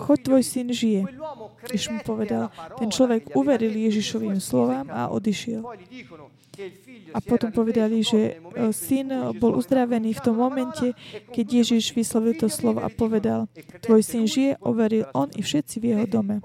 [0.00, 1.04] Choď, tvoj syn žije.
[1.68, 2.48] Ježiš mu povedal,
[2.80, 5.60] ten človek uveril Ježišovým slovám a odišiel.
[7.10, 10.92] A potom povedali, že e, syn bol uzdravený v tom momente,
[11.32, 13.48] keď Ježiš vyslovil to slovo a povedal,
[13.80, 16.44] tvoj syn žije, overil on i všetci v jeho dome.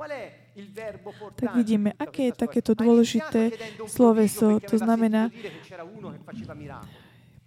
[1.36, 3.52] Tak vidíme, aké je takéto dôležité
[3.92, 4.64] sloveso.
[4.64, 5.28] To znamená,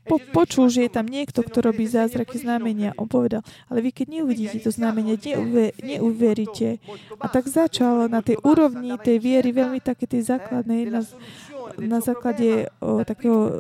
[0.09, 2.97] po, počul, že je tam niekto, kto robí zázraky znamenia.
[2.97, 6.81] On povedal, ale vy keď neuvidíte to znamenie, neuver, neuveríte.
[7.21, 11.05] A tak začal na tej úrovni tej viery, veľmi také tej základnej, na,
[11.77, 13.53] na základe o, takého eh,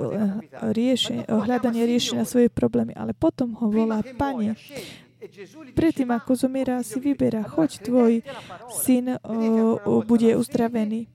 [0.72, 2.96] riešenia, hľadania riešenia svojej problémy.
[2.96, 4.56] Ale potom ho volá Pane,
[5.74, 8.12] Predtým, ako zomiera, si vyberá, choď tvoj
[8.70, 9.34] syn o,
[9.82, 11.10] o, bude uzdravený.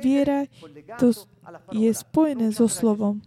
[0.00, 0.48] Viera
[0.96, 1.12] to
[1.72, 3.22] je spojené so slovom.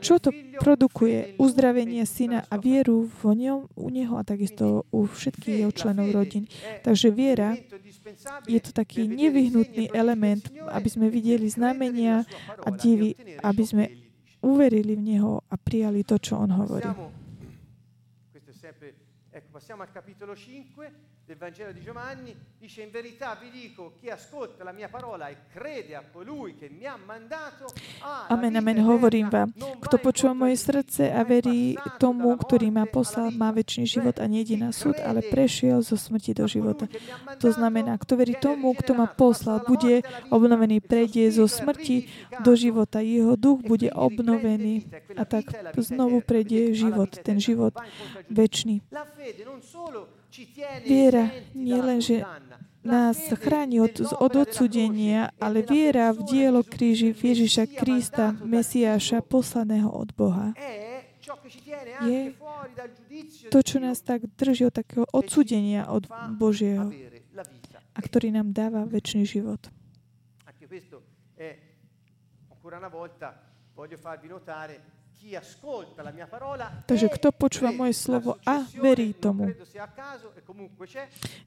[0.00, 0.30] Čo to
[0.60, 1.36] produkuje?
[1.36, 6.48] Uzdravenie syna a vieru v ňom, u neho a takisto u všetkých jeho členov rodín.
[6.82, 7.56] Takže viera
[8.48, 12.24] je to taký nevyhnutný element, aby sme videli znamenia
[12.64, 13.14] a divy,
[13.44, 13.84] aby sme
[14.42, 16.90] uverili v Neho a prijali to, čo On hovorí.
[19.32, 24.10] Ecco, passiamo al capitolo 5 del Vangelo di Giovanni, dice in verità vi dico, chi
[24.10, 27.72] ascolta la mia parola e crede a colui che mi ha mandato,
[28.28, 29.48] Amen, amen, hovorím vám.
[29.80, 34.60] Kto počúva moje srdce a verí tomu, ktorý ma poslal, má väčší život a nejde
[34.60, 36.84] na súd, ale prešiel zo smrti do života.
[37.40, 42.12] To znamená, kto verí tomu, kto ma poslal, bude obnovený, prejde zo smrti
[42.44, 43.00] do života.
[43.00, 44.84] Jeho duch bude obnovený
[45.16, 45.48] a tak
[45.80, 47.72] znovu prejde život, ten život
[48.28, 48.84] väčší.
[50.88, 52.24] Viera nie len, že
[52.82, 60.10] nás chráni od, od odsudenia, ale viera v dielo kríži Ježiša Krista, Mesiáša, poslaného od
[60.16, 60.56] Boha,
[62.02, 62.34] je
[63.52, 66.90] to, čo nás tak drží od takého odsudenia od Božieho
[67.92, 69.68] a ktorý nám dáva väčší život.
[72.48, 73.34] Ancora una volta
[73.74, 75.01] voglio farvi notare
[76.86, 79.54] Takže kto počúva moje slovo a verí tomu.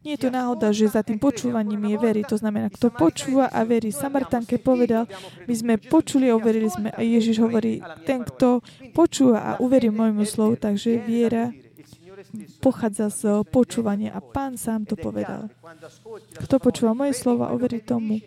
[0.01, 2.21] Nie je to náhoda, že za tým počúvaním je verí.
[2.25, 3.91] To znamená, kto počúva a verí.
[3.91, 5.05] Samaritánke povedal,
[5.45, 6.89] my sme počuli a uverili sme.
[6.95, 8.63] A Ježiš hovorí, ten, kto
[8.95, 11.51] počúva a uverí môjmu slovu, takže viera
[12.63, 13.21] pochádza z
[13.51, 14.15] počúvania.
[14.15, 15.51] A pán sám to povedal.
[16.41, 18.19] Kto počúva moje slova a uverí tomu,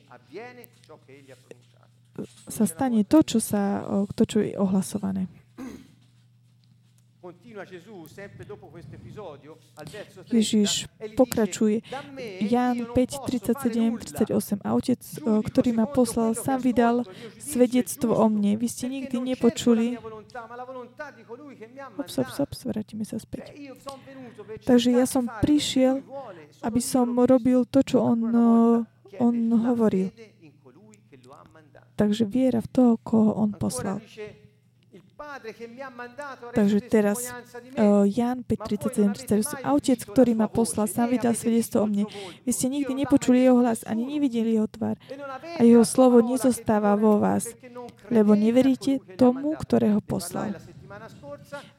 [2.49, 5.27] sa stane to, čo, sa, to, čo je ohlasované.
[10.31, 11.83] Ježiš pokračuje.
[12.41, 14.63] Jan 5, 37, 38.
[14.65, 17.05] A otec, ktorý ma poslal, sám vydal
[17.37, 18.57] svedectvo o mne.
[18.57, 19.99] Vy ste nikdy nepočuli.
[21.99, 23.51] Ops, ops, ops, vrátime sa späť.
[24.63, 26.07] Takže ja som prišiel,
[26.63, 28.21] aby som robil to, čo on,
[29.19, 30.15] on hovoril.
[31.99, 33.99] Takže viera v toho, koho on poslal.
[36.55, 37.27] Takže teraz
[37.75, 38.55] uh, Jan 5,
[38.87, 39.19] 37,
[39.61, 39.67] 38.
[39.67, 42.07] A otec, ktorý ma poslal, sám vydal svedectvo o mne.
[42.47, 44.95] Vy ste nikdy nepočuli jeho hlas, ani nevideli jeho tvár.
[45.59, 47.51] A jeho slovo nezostáva vo vás,
[48.15, 50.55] lebo neveríte tomu, ktorého poslal.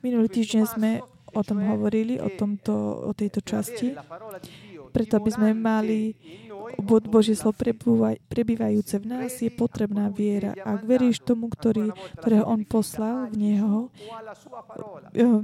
[0.03, 0.91] Minulý týždeň sme
[1.31, 2.73] o tom hovorili, o, tomto,
[3.07, 3.95] o tejto časti,
[4.91, 6.17] preto aby sme mali
[7.09, 7.57] Božie slovo
[8.29, 10.53] prebývajúce v nás, je potrebná viera.
[10.61, 13.89] Ak veríš tomu, ktorý, ktorého On poslal v Neho,
[15.15, 15.41] eh,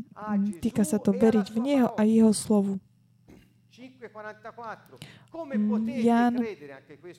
[0.62, 2.78] týka sa to veriť v Neho a Jeho slovu.
[6.00, 6.34] Jan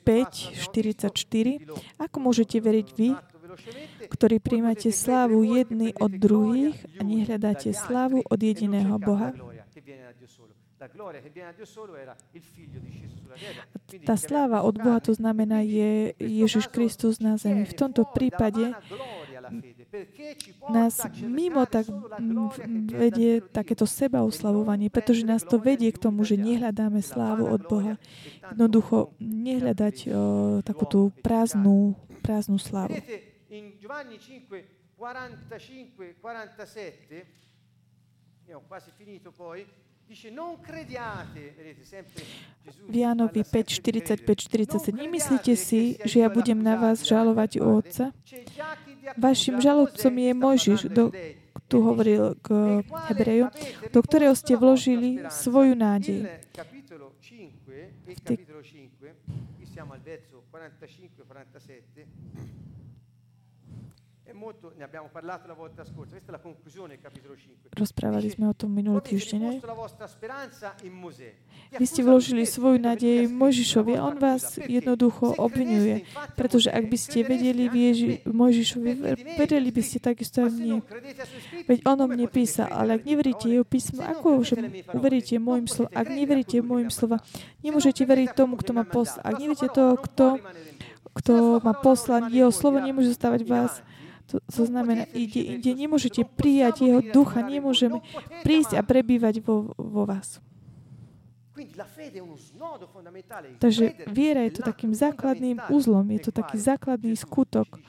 [0.07, 1.61] 5.44
[2.01, 3.13] Ako môžete veriť vy,
[4.09, 9.37] ktorí príjmate slávu jedný od druhých a nehľadáte slávu od jediného Boha?
[14.05, 17.65] Tá sláva od Boha to znamená je Ježiš Kristus na zemi.
[17.65, 18.77] V tomto prípade
[20.69, 21.89] nás mimo tak
[22.93, 27.97] vedie takéto sebaoslavovanie, pretože nás to vedie k tomu, že nehľadáme slávu od Boha.
[28.53, 33.01] Jednoducho nehľadať o, takú tú prázdnu, prázdnu slávu.
[33.49, 37.25] In Giovanni 5, 45, 47,
[38.51, 39.65] io ho quasi finito poi,
[42.89, 44.95] v Jánovi 5, 45, 47.
[44.95, 48.15] Nemyslíte si, že ja budem na vás žalovať u Otca?
[49.19, 51.11] Vašim žalobcom je Mojžiš, do,
[51.67, 52.81] tu hovoril k
[53.11, 53.51] Hebreju,
[53.91, 56.31] do ktorého ste vložili svoju nádej.
[58.07, 58.39] V tej
[67.77, 69.65] Rozprávali sme o tom minulý týždeň.
[71.77, 76.05] Vy ste vložili svoju nádej Mojžišovi a on vás jednoducho obvinuje.
[76.37, 78.91] Pretože ak by ste vedeli Ježi, Mojžišovi,
[79.41, 80.85] vedeli by ste takisto aj mne.
[81.65, 84.57] Veď on o mne písal, ale ak neveríte jeho písmo, ako že
[84.93, 85.93] uveríte môjim slovom?
[85.97, 87.25] Ak neveríte môjim slova,
[87.65, 89.23] nemôžete veriť tomu, kto ma poslal.
[89.25, 90.39] Ak neviete toho, kto,
[91.17, 91.33] kto
[91.65, 93.81] ma poslal, jeho slovo nemôže zostávať vás.
[94.27, 98.03] To, to znamená, ide, ide, nemôžete prijať jeho ducha, nemôžeme
[98.43, 100.43] prísť a prebývať vo, vo vás.
[103.59, 107.81] Takže viera je to takým základným uzlom, je to taký základný skutok,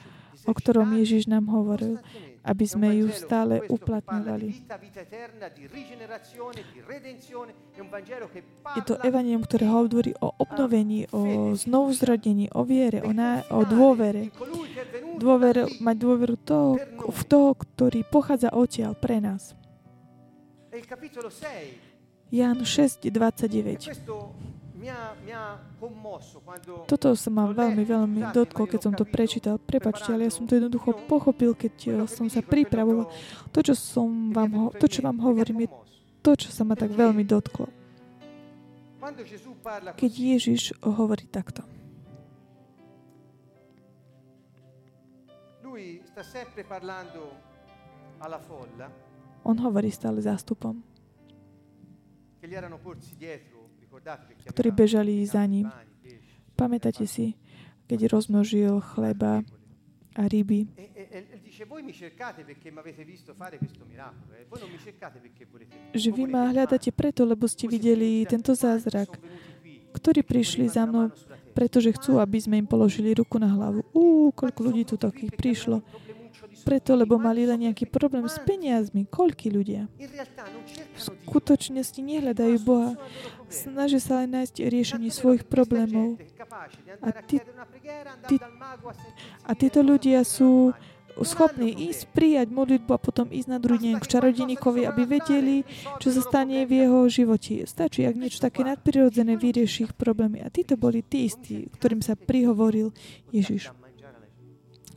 [0.47, 1.99] o ktorom Ježiš nám hovoril
[2.47, 4.47] aby sme ju stále uplatňovali.
[8.75, 14.31] Je to evanium, ktoré hovorí o obnovení, o znovuzrodení, o viere, o, ná, o dôvere.
[15.19, 16.79] Dôver, mať dôveru toho,
[17.11, 19.57] v toho, ktorý pochádza odtiaľ pre nás.
[22.31, 24.57] Jan 6, 29.
[26.88, 29.59] Toto sa ma veľmi, veľmi dotklo, keď som to prečítal.
[29.59, 33.11] Prepačte, ale ja som to jednoducho pochopil, keď eh, som sa pripravoval.
[33.51, 35.69] To, čo, som vám, to, čo vám hovorím, je
[36.23, 37.67] to, čo sa ma tak veľmi dotklo.
[39.95, 41.63] Keď Ježiš hovorí takto.
[49.45, 50.81] On hovorí stále zástupom
[54.47, 55.69] ktorí bežali za ním.
[56.57, 57.37] Pamätáte si,
[57.85, 59.45] keď rozmnožil chleba
[60.17, 60.65] a ryby.
[65.93, 69.17] Že vy ma hľadáte preto, lebo ste videli tento zázrak,
[69.93, 71.09] ktorí prišli za mnou,
[71.57, 73.81] pretože chcú, aby sme im položili ruku na hlavu.
[73.93, 75.81] Ú, koľko ľudí tu takých prišlo
[76.68, 79.07] preto, lebo mali len nejaký problém s peniazmi.
[79.07, 79.88] Koľky ľudia?
[79.95, 82.99] V skutočnosti nehľadajú Boha.
[83.47, 86.20] Snažia sa len nájsť riešenie svojich problémov.
[86.99, 87.39] A, tí,
[88.28, 88.36] tí,
[89.47, 90.76] a títo ľudia sú
[91.24, 95.63] schopní ísť, prijať modlitbu a potom ísť na druhý deň k čarodejníkovi, aby vedeli,
[95.97, 97.63] čo sa stane v jeho živote.
[97.63, 100.43] Stačí, ak niečo také nadprirodzené vyrieši ich problémy.
[100.43, 102.91] A títo boli tí istí, ktorým sa prihovoril
[103.32, 103.72] Ježiš.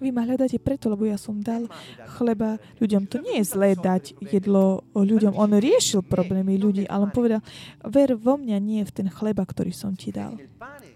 [0.01, 1.69] Vy ma hľadáte preto, lebo ja som dal
[2.17, 3.05] chleba ľuďom.
[3.13, 5.37] To nie je zlé dať jedlo ľuďom.
[5.37, 7.45] On riešil problémy ľudí, ale on povedal,
[7.85, 10.41] ver vo mňa, nie v ten chleba, ktorý som ti dal.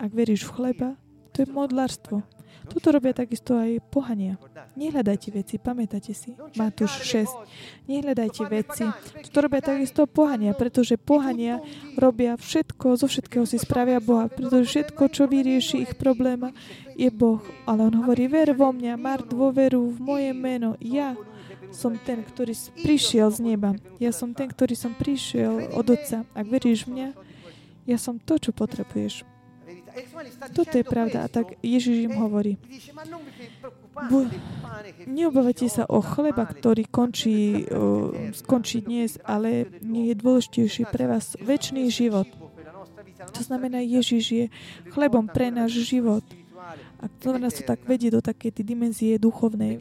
[0.00, 0.88] Ak veríš v chleba,
[1.36, 2.24] to je modlárstvo.
[2.64, 4.40] Toto robia takisto aj pohania.
[4.74, 6.34] Nehľadajte veci, pamätáte si?
[6.56, 7.88] Matúš 6.
[7.90, 8.84] Nehľadajte veci.
[9.28, 11.60] Toto robia takisto pohania, pretože pohania
[11.94, 16.50] robia všetko, zo všetkého si spravia Boha, pretože všetko, čo vyrieši ich probléma,
[16.96, 17.44] je Boh.
[17.68, 20.74] Ale on hovorí, ver vo mňa, mar dôveru v moje meno.
[20.80, 21.14] Ja
[21.74, 22.54] som ten, ktorý
[22.86, 23.74] prišiel z neba.
[23.98, 26.22] Ja som ten, ktorý som prišiel od Otca.
[26.32, 27.12] Ak veríš mňa,
[27.84, 29.33] ja som to, čo potrebuješ.
[30.54, 31.24] Toto je pravda.
[31.24, 32.58] A tak Ježiš im hovorí,
[34.10, 34.26] bu,
[35.06, 41.38] neobávajte sa o chleba, ktorý končí, uh, skončí dnes, ale nie je dôležitejší pre vás
[41.38, 42.26] väčší život.
[43.34, 44.44] To znamená, Ježiš je
[44.90, 46.26] chlebom pre náš život.
[47.00, 49.76] A to nás to tak vedie do také tie dimenzie duchovnej.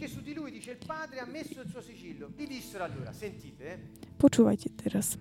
[4.20, 5.16] Počúvajte teraz.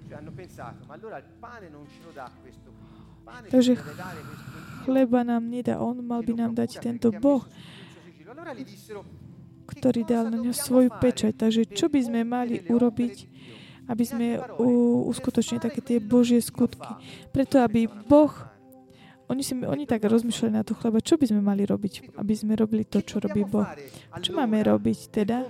[3.50, 3.78] Takže
[4.84, 7.46] chleba nám nedá, on mal by nám dať tento Boh,
[9.66, 11.32] ktorý dal na ňo svoju pečať.
[11.38, 13.14] Takže čo by sme mali urobiť,
[13.88, 14.26] aby sme
[15.08, 16.92] uskutočnili také tie Božie skutky?
[17.30, 18.30] Preto, aby Boh
[19.32, 22.52] oni, si, oni tak rozmýšľali na to chleba, čo by sme mali robiť, aby sme
[22.52, 23.64] robili to, čo robí Boh.
[24.20, 25.48] Čo máme robiť teda,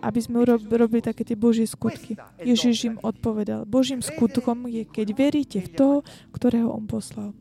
[0.00, 2.16] aby sme robili také tie Božie skutky?
[2.40, 5.96] Ježiš im odpovedal, Božím skutkom je, keď veríte v toho,
[6.32, 7.36] ktorého On poslal.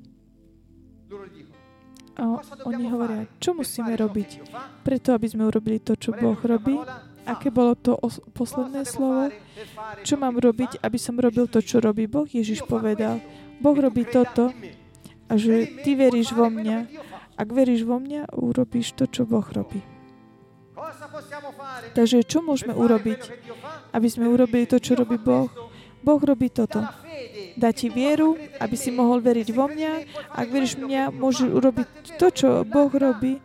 [2.20, 4.44] A oni hovoria, čo musíme robiť?
[4.84, 6.76] Preto, aby sme urobili to, čo Boh robí,
[7.24, 9.32] aké bolo to os- posledné slovo?
[10.04, 12.28] Čo mám robiť, aby som robil to, čo robí Boh?
[12.28, 13.24] Ježiš povedal,
[13.64, 14.52] Boh robí toto
[15.32, 16.92] a že ty veríš vo mňa.
[17.40, 19.80] Ak veríš vo mňa, urobíš to, čo Boh robí.
[21.96, 23.32] Takže čo môžeme urobiť,
[23.96, 25.48] aby sme urobili to, čo robí Boh?
[26.04, 26.84] Boh robí toto.
[27.56, 29.92] Dá ti vieru, aby si mohol veriť vo mňa.
[30.36, 31.88] Ak veríš mňa, môžeš urobiť
[32.20, 33.40] to, čo Boh robí.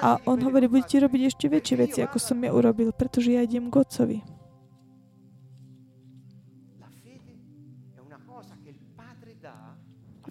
[0.00, 3.68] A on hovorí, budete robiť ešte väčšie veci, ako som ja urobil, pretože ja idem
[3.68, 4.35] k Otcovi.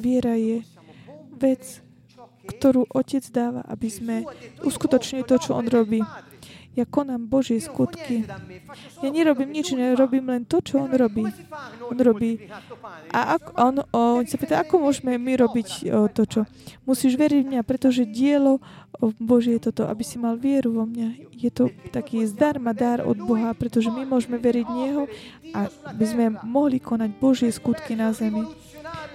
[0.06, 0.62] Viera je
[1.42, 1.82] vec,
[2.46, 4.16] ktorú Otec dáva, aby sme
[4.62, 6.06] uskutočnili to, čo On robí.
[6.76, 8.28] Ja konám Božie skutky.
[9.00, 11.24] Ja nerobím nič, nerobím len to, čo On robí.
[11.88, 12.52] On robí.
[13.16, 16.42] A ako, on, on sa pýta, ako môžeme my robiť to, čo?
[16.84, 18.60] Musíš veriť v mňa, pretože dielo
[19.24, 21.32] Božie je toto, aby si mal vieru vo mňa.
[21.32, 25.04] Je to taký zdarma dar od Boha, pretože my môžeme veriť v Neho
[25.56, 28.44] a by sme mohli konať Božie skutky na zemi.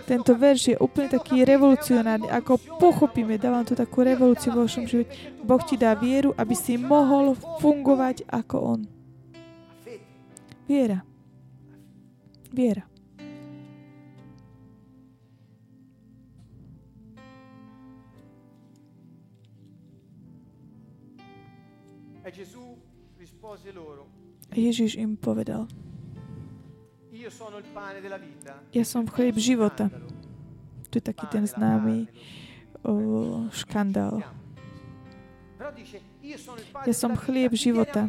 [0.04, 2.26] Tento verš je úplne taký revolucionárny.
[2.26, 5.14] Ako pochopíme, dávam tu takú revolúciu vo vašom živote.
[5.46, 8.80] Boh ti dá vieru, aby si mohol fungovať ako On.
[10.66, 11.02] Viera.
[12.50, 12.90] Viera.
[24.50, 25.66] A Ježiš im povedal,
[28.72, 29.92] ja som chlieb života.
[30.90, 32.10] To je taký ten známy
[32.82, 34.24] o, škandál.
[36.88, 38.08] Ja som chlieb života.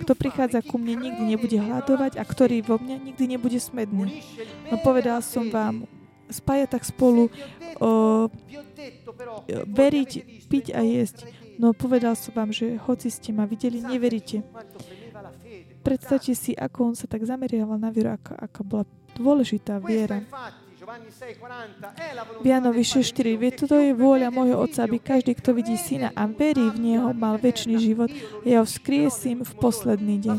[0.00, 4.24] Kto prichádza ku mne, nikdy nebude hľadovať a ktorý vo mne, nikdy nebude smedný.
[4.72, 5.86] No povedal som vám,
[6.32, 7.30] spája tak spolu
[7.78, 8.26] o,
[9.70, 10.10] veriť,
[10.50, 11.28] piť a jesť.
[11.56, 14.42] No povedal som vám, že hoci ste ma videli, neveríte.
[15.86, 18.82] Predstavte si, ako on sa tak zameriaval na vieru, aká, aká bola
[19.14, 20.18] dôležitá viera.
[22.42, 23.38] V Janovi 6.4.
[23.38, 27.10] Vie, toto je vôľa môjho Otca, aby každý, kto vidí Syna a verí v Neho,
[27.14, 28.10] mal väčší život.
[28.42, 30.38] Ja ho vzkriesím v posledný deň.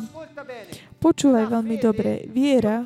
[0.99, 2.27] Počúvaj veľmi dobre.
[2.27, 2.83] Viera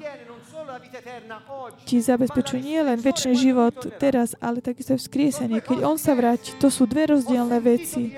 [1.85, 5.61] ti zabezpečuje nie len väčší život teraz, ale takisto vzkriesenie.
[5.61, 8.15] Keď On sa vráti, to sú dve rozdielne veci.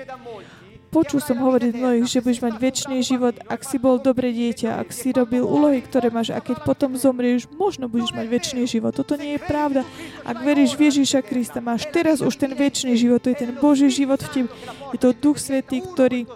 [0.94, 4.94] Počul som hovoriť mnohých, že budeš mať väčší život, ak si bol dobré dieťa, ak
[4.94, 8.94] si robil úlohy, ktoré máš a keď potom zomrieš, možno budeš mať väčší život.
[8.94, 9.82] Toto nie je pravda.
[10.22, 13.90] Ak veríš v Ježíša Krista, máš teraz už ten väčší život, to je ten Boží
[13.90, 14.48] život v tebe.
[14.94, 16.30] Je to Duch Svetý, ktorý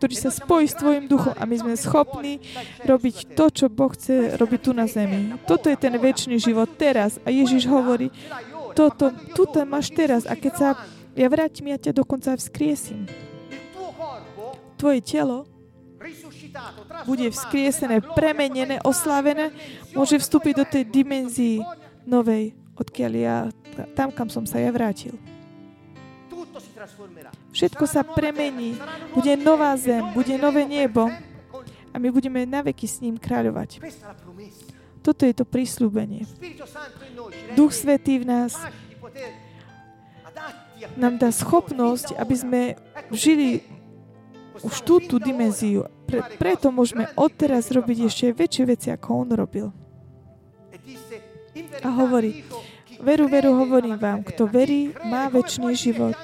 [0.00, 2.42] ktorý sa spojí s tvojim duchom a my sme schopní
[2.82, 5.36] robiť to, čo Boh chce robiť tu na zemi.
[5.44, 7.20] Toto je ten väčší život teraz.
[7.22, 8.08] A Ježiš hovorí,
[8.74, 10.68] toto, tuto máš teraz a keď sa
[11.14, 13.06] ja vrátim, ja ťa dokonca vzkriesim
[14.76, 15.46] tvoje telo
[17.08, 19.50] bude vzkriesené, premenené, oslavené,
[19.96, 21.64] môže vstúpiť do tej dimenzii
[22.04, 23.36] novej, odkiaľ ja,
[23.96, 25.16] tam, kam som sa ja vrátil.
[27.54, 28.76] Všetko sa premení,
[29.16, 31.08] bude nová zem, bude nové nebo
[31.88, 33.80] a my budeme naveky s ním kráľovať.
[35.00, 36.28] Toto je to prísľubenie.
[37.56, 38.56] Duch Svetý v nás
[40.96, 42.60] nám dá schopnosť, aby sme
[43.14, 43.62] žili
[44.62, 45.90] už túto dimenziu.
[46.06, 49.66] Pre, preto môžeme odteraz robiť ešte väčšie veci, ako on robil.
[51.82, 52.46] A hovorí,
[53.02, 56.14] veru, veru, hovorím vám, kto verí, má väčší život.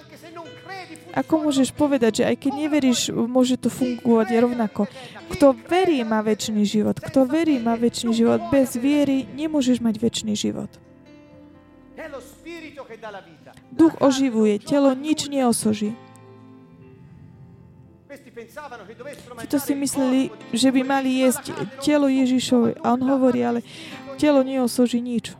[1.11, 4.87] Ako môžeš povedať, že aj keď neveríš, môže to fungovať rovnako.
[5.35, 7.03] Kto verí, má väčší život.
[7.03, 8.39] Kto verí, má väčší život.
[8.55, 10.71] Bez viery nemôžeš mať väčší život.
[13.75, 15.99] Duch oživuje, telo nič neosoží.
[19.41, 21.53] Títo si mysleli, že by mali jesť
[21.85, 22.81] telo Ježišové.
[22.81, 23.61] A on hovorí, ale
[24.17, 25.37] telo neosoží nič.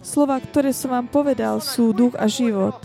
[0.00, 2.80] Slova, ktoré som vám povedal, sú duch a život.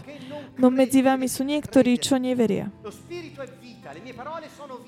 [0.55, 2.71] No medzi vami sú niektorí, čo neveria.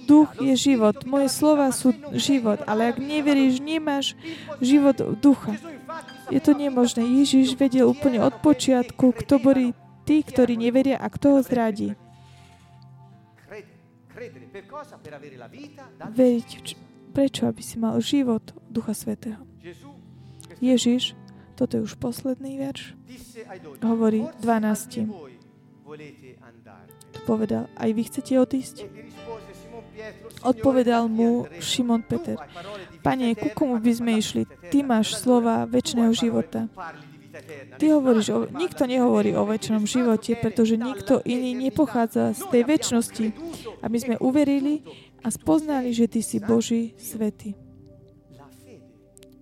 [0.07, 1.03] Duch je život.
[1.03, 4.15] Moje slova sú život, ale ak neveríš, nemáš
[4.64, 5.59] život ducha.
[6.31, 7.03] Je to nemožné.
[7.03, 9.76] Ježiš vedel úplne od počiatku, kto boli
[10.07, 11.95] tí, ktorí neveria a kto ho zradí.
[16.14, 16.50] Veriť,
[17.14, 17.42] prečo?
[17.50, 19.42] Aby si mal život Ducha Svetého.
[20.58, 21.14] Ježiš,
[21.58, 22.98] toto je už posledný verš,
[23.82, 25.06] hovorí 12.
[27.26, 28.76] Povedal, aj vy chcete odísť?
[30.46, 32.38] Odpovedal mu Šimon Peter,
[33.02, 34.44] Pane, ku komu by sme išli?
[34.68, 36.68] Ty máš slova väčšného života.
[37.77, 43.26] Ty hovoríš, o, nikto nehovorí o väčšnom živote, pretože nikto iný nepochádza z tej väčšnosti,
[43.85, 44.81] aby sme uverili
[45.22, 47.53] a spoznali, že Ty si Boží svety.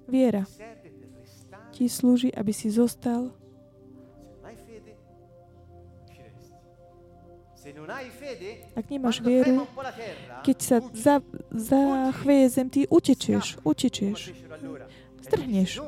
[0.05, 0.45] Viera
[1.75, 3.35] ti slúži, aby si zostal
[8.77, 9.65] Ak nemáš vieru,
[10.45, 11.17] keď sa za,
[11.49, 14.37] zachveje zem, ty utečieš, utečieš,
[15.25, 15.81] strhneš.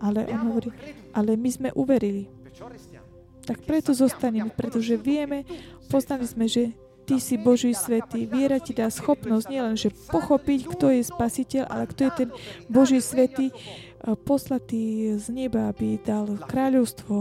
[0.00, 0.72] Ale on hovorí,
[1.12, 2.28] ale my sme uverili.
[3.42, 5.44] Tak preto zostaneme, pretože vieme,
[5.90, 6.72] poznali sme, že
[7.02, 8.30] Ty si Boží svetý.
[8.30, 12.28] Viera ti dá schopnosť nielen, že pochopiť, kto je spasiteľ, ale kto je ten
[12.70, 13.50] Boží svetý,
[14.22, 17.14] poslatý z neba, aby dal kráľovstvo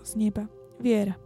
[0.00, 0.48] z neba.
[0.80, 1.20] Viera.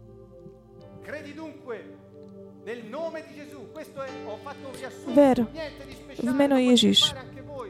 [5.11, 5.37] Ver
[6.19, 7.15] v meno Ježiš.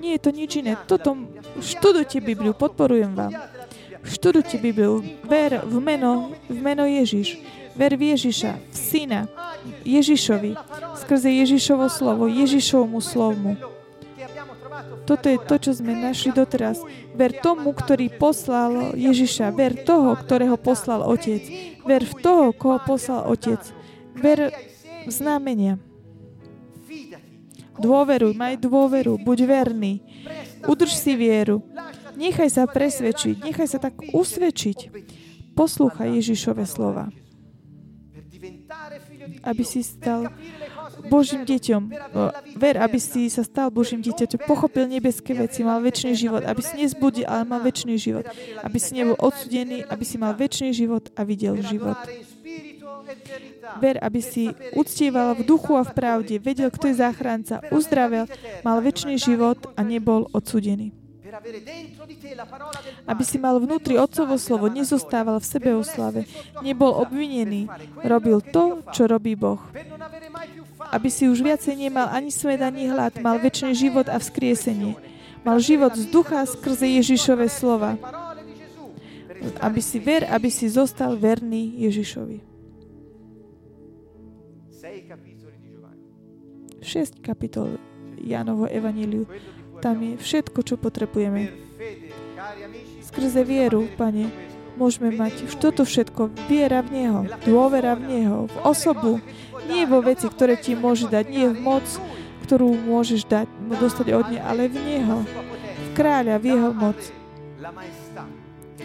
[0.01, 0.73] Nie je to nič iné.
[0.89, 1.13] Toto,
[1.61, 3.31] študujte Bibliu, podporujem vám.
[4.01, 5.05] Študujte Bibliu.
[5.25, 7.37] Ver v meno, v meno Ježiš.
[7.71, 9.21] Ver v Ježiša, v Syna,
[9.87, 10.59] Ježišovi,
[10.99, 13.55] skrze Ježišovo slovo, Ježišovmu slovmu.
[15.07, 16.83] Toto je to, čo sme našli doteraz.
[17.15, 19.55] Ver tomu, ktorý poslal Ježiša.
[19.55, 21.43] Ver toho, ktorého poslal Otec.
[21.83, 23.59] Ver v toho, koho poslal Otec.
[24.15, 24.51] Ver
[25.07, 25.79] v znamenia.
[27.81, 30.03] Dôveruj, maj dôveru, buď verný.
[30.69, 31.65] Udrž si vieru.
[32.17, 34.77] Nechaj sa presvedčiť, nechaj sa tak usvedčiť.
[35.55, 37.11] Poslúchaj Ježišove slova.
[39.45, 40.31] Aby si stal
[41.09, 41.81] Božím deťom.
[42.57, 44.45] Ver, aby si sa stal Božím dieťaťom.
[44.45, 46.45] Pochopil nebeské veci, mal väčší život.
[46.45, 48.25] Aby si nezbudil, ale mal väčší život.
[48.61, 51.97] Aby si nebol odsudený, aby si mal väčší život a videl život.
[53.81, 58.29] Ver, aby si uctieval v duchu a v pravde, vedel, kto je záchranca, uzdravel,
[58.63, 61.00] mal väčší život a nebol odsudený.
[63.07, 66.27] Aby si mal vnútri Otcovo slovo, nezostával v sebe oslave,
[66.59, 67.71] nebol obvinený,
[68.03, 69.59] robil to, čo robí Boh.
[70.91, 74.99] Aby si už viacej nemal ani smed, ani hlad, mal väčší život a vzkriesenie.
[75.41, 77.97] Mal život z ducha skrze Ježišove slova.
[79.57, 82.51] Aby si ver, aby si zostal verný Ježišovi.
[86.81, 87.77] 6 kapitol
[88.17, 89.25] Janovo Evangeliu.
[89.81, 91.49] Tam je všetko, čo potrebujeme.
[93.01, 94.29] Skrze vieru, Pane,
[94.77, 96.29] môžeme mať toto všetko.
[96.45, 99.17] Viera v Neho, dôvera v Neho, v osobu.
[99.65, 101.85] Nie vo veci, ktoré ti môže dať, nie v moc,
[102.45, 103.47] ktorú môžeš dať,
[103.81, 105.17] dostať od Nej, ale v Neho.
[105.25, 106.99] V kráľa, v Jeho moc.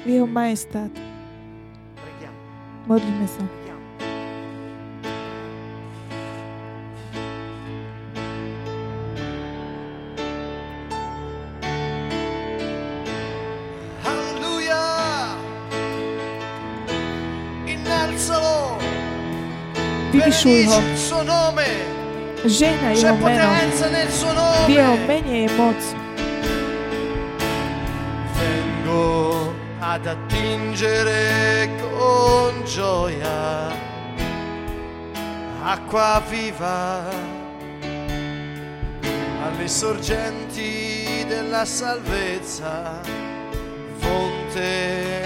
[0.01, 0.93] V Jeho majestát.
[2.87, 3.45] Modlíme sa.
[20.27, 20.79] Vyvyšuj ho.
[22.47, 23.49] Žehnaj jeho meno.
[24.67, 25.81] V jeho mene je moc.
[28.35, 33.71] Vengo ad attingere con gioia
[35.67, 37.03] acqua viva
[39.43, 43.01] alle sorgenti della salvezza,
[43.99, 45.26] fonte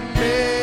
[0.00, 0.57] made.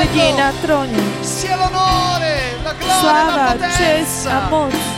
[0.00, 0.96] Sedí na tróne.
[3.00, 4.89] Sláva, la česť a moc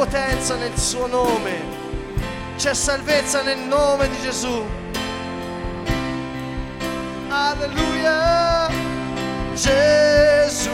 [0.00, 1.60] potenza nel suo nome,
[2.56, 4.64] c'è salvezza nel nome di Gesù.
[7.28, 8.70] Alleluia,
[9.52, 10.70] Gesù,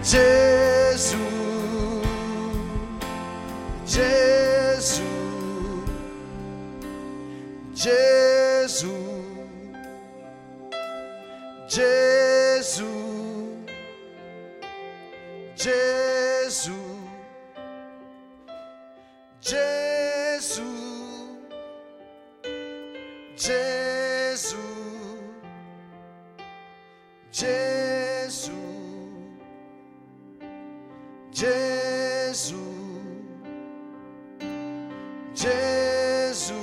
[0.00, 1.18] Gesù.
[3.84, 5.02] Gesù,
[7.74, 8.31] Gesù,
[31.42, 32.54] Gesù.
[35.34, 36.54] Gesù,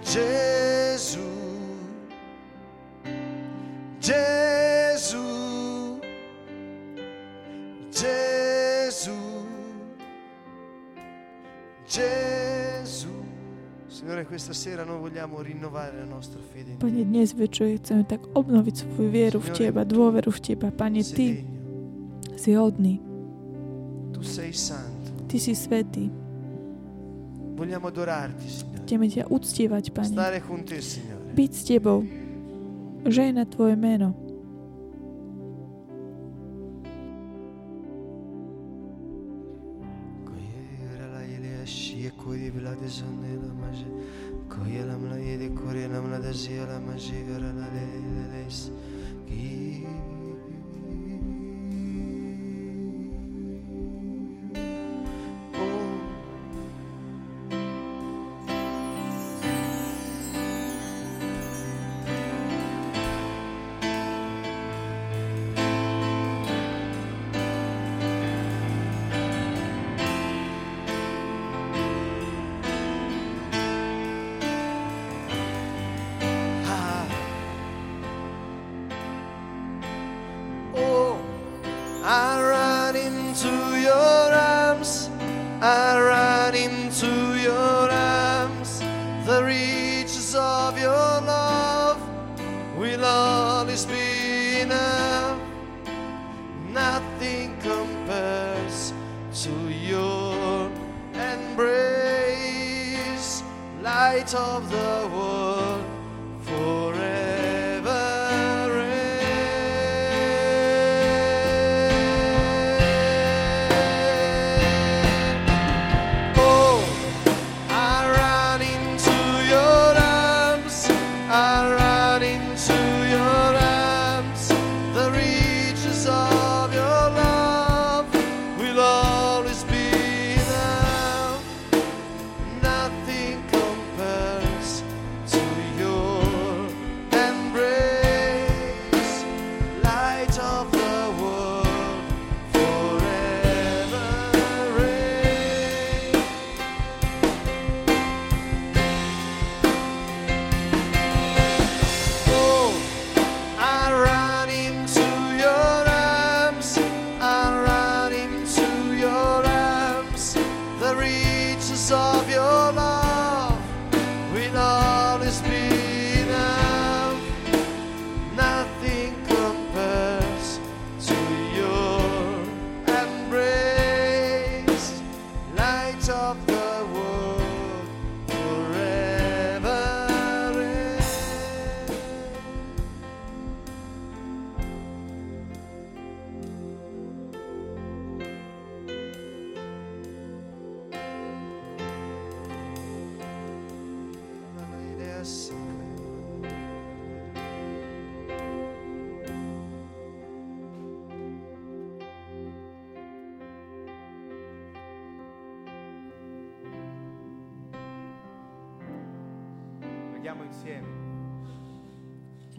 [0.00, 1.20] Gesù,
[4.00, 6.00] Gesù,
[7.90, 9.12] Gesù,
[11.84, 13.08] Gesù.
[13.88, 18.24] Signore, questa sera noi vogliamo rinnovare la nostra fede in Pane, dnes večer chceme tak
[18.32, 20.72] obnoviť svoju vieru v Teba, dôveru v Teba.
[20.72, 21.55] Pane, Sei Ty degno,
[22.46, 23.02] si hodný,
[24.14, 25.10] tu sei santo.
[25.26, 26.06] Ty si svetý.
[27.58, 28.86] Vogliamo adorarti, Signore.
[28.86, 30.14] Chceme ťa uctievať, Pane.
[30.14, 31.34] Stare con te, Signore.
[31.34, 32.06] Byť s Tebou.
[33.02, 34.14] Žehna Tvoje meno.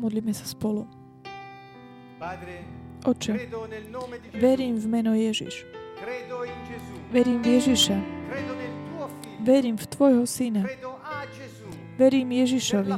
[0.08, 0.88] Modlíme sa spolu.
[3.04, 3.36] Oče,
[4.40, 5.68] verím v meno Ježiš.
[7.12, 7.98] Verím v Ježiša.
[9.44, 10.64] Verím v Tvojho Syna.
[12.00, 12.96] Verím Ježišovi.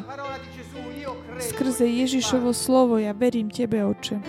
[1.41, 4.21] Skrze Ježišovo slovo ja verím Tebe, Oče.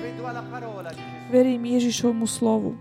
[1.28, 2.80] Verím Ježišovmu slovu.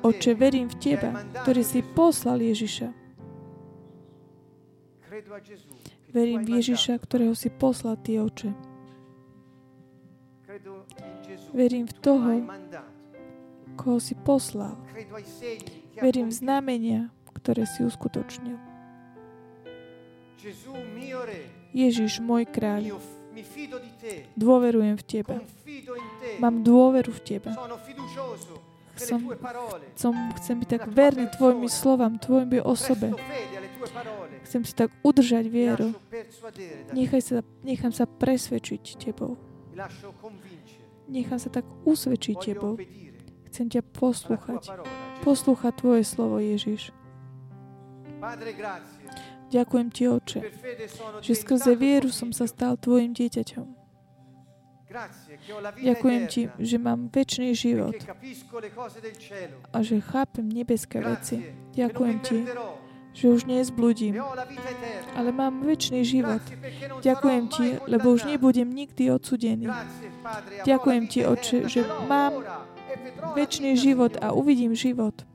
[0.00, 2.96] Oče, verím v Teba, ktorý si poslal Ježiša.
[6.14, 8.54] Verím v Ježiša, ktorého si poslal Ty, Oče.
[11.50, 12.30] Verím v toho,
[13.74, 14.78] koho si poslal.
[15.98, 17.00] Verím v znamenia,
[17.34, 18.54] ktoré si uskutočnil.
[21.74, 22.94] Ježiš, môj kráľ,
[24.38, 25.36] dôverujem v Teba.
[26.38, 27.50] Mám dôveru v Teba.
[28.94, 29.26] Som,
[29.98, 33.10] som, chcem byť tak verný Tvojimi slovám, Tvojej osobe.
[34.46, 35.92] Chcem si tak udržať vieru.
[36.94, 39.34] Nechaj sa, nechám sa presvedčiť Tebou.
[41.10, 42.78] Nechám sa tak usvedčiť Tebou.
[43.50, 44.62] Chcem ťa poslúchať.
[45.26, 46.94] Poslúchať Tvoje slovo, Ježiš.
[49.52, 50.40] Ďakujem Ti, Oče,
[51.20, 53.83] že skrze vieru som sa stal Tvojim dieťaťom.
[55.82, 57.94] Ďakujem Ti, že mám väčší e život.
[59.74, 61.50] a že chápem nebeské veci.
[61.74, 62.38] Ďakujem Ti,
[63.14, 64.22] že už nezbludím, e
[65.18, 66.42] ale mám väčší život.
[67.02, 69.66] Ďakujem Ti, lebo už nebudem nikdy odsudený.
[70.62, 72.64] Ďakujem Ti, Oče, že mám e
[73.34, 75.26] väčší život a uvidím život.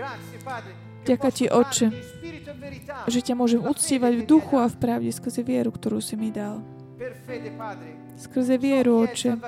[0.00, 1.86] Grazie, Padre, Ďaká Ti, Oče,
[3.08, 6.60] že ťa môžem uctievať v duchu a v pravde skrze vieru, ktorú si mi dal.
[8.20, 9.40] Skrze vieru, Oče,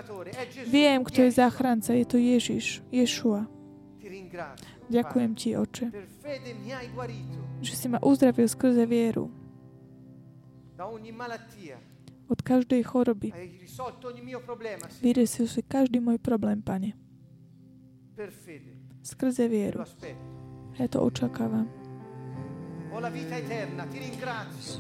[0.65, 3.45] viem, kto je záchranca, je to Ježiš, Ješua.
[4.89, 5.31] Ďakujem.
[5.37, 5.85] Ti, Oče,
[7.61, 9.29] že si ma uzdravil skrze vieru
[12.33, 13.29] od každej choroby.
[15.05, 16.97] Vyriešil si každý môj problém, Pane.
[19.05, 19.85] Skrze vieru.
[20.81, 21.69] Ja to očakávam.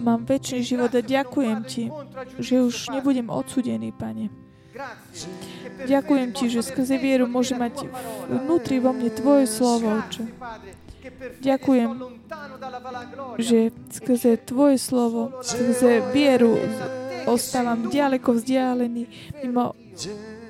[0.04, 1.84] Mám väčší život a ďakujem Ti,
[2.38, 4.28] že už nebudem odsudený, Pane.
[5.84, 7.88] Ďakujem Ti, že skrze vieru môžem mať
[8.28, 10.28] vnútri vo mne Tvoje slovo, Oče.
[11.42, 11.90] Ďakujem,
[13.42, 13.58] že
[13.90, 16.56] skrze Tvoje slovo, skrze vieru
[17.26, 19.06] ostávam ďaleko vzdialený
[19.42, 19.74] mimo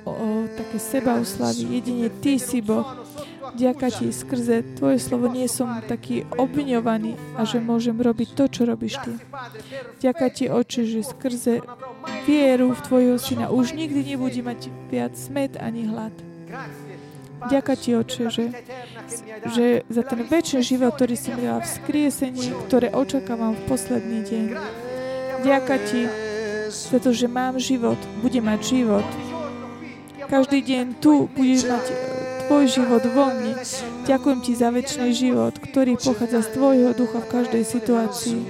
[0.05, 1.79] o, o, také seba oslavy.
[1.79, 3.02] Jedine Ty si Boh.
[3.51, 8.61] Ďaká Ti, skrze Tvoje slovo nie som taký obviňovaný a že môžem robiť to, čo
[8.63, 9.19] robíš Ty.
[9.99, 11.59] Ďaká Ti, Oče, že skrze
[12.23, 13.51] vieru v Tvojho Syna.
[13.51, 16.15] Už nikdy nebude mať viac smet ani hlad.
[17.51, 18.45] Ďaká Ti, Oče, že,
[19.51, 24.19] že za ten väčší život, ktorý si mi dala v skriesení, ktoré očakávam v posledný
[24.23, 24.45] deň.
[25.43, 26.01] Ďaká Ti
[26.71, 29.05] za to, že mám život, budem mať život.
[30.31, 32.12] Každý deň tu budeš mať
[32.47, 33.53] Tvoj život vo mne.
[34.03, 38.41] Ďakujem Ti za väčší život, ktorý pochádza z Tvojho ducha v každej situácii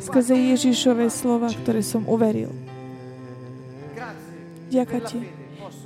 [0.00, 2.50] skrze Ježišové slova, ktoré som uveril.
[4.72, 5.18] Ďakujem Ti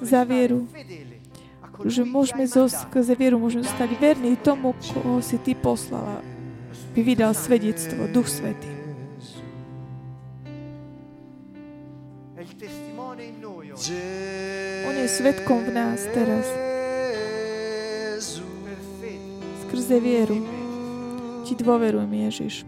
[0.01, 0.66] za vieru,
[1.85, 6.22] že môžeme zo, skrze vieru môžeme zostať verní tomu, koho si Ty poslala,
[6.94, 8.70] by vydal svedectvo, Duch Svetý.
[14.85, 16.64] On je svetkom v nás teraz.
[19.74, 20.38] Skrze vieru
[21.42, 22.62] ti dôverujem, Ježiš.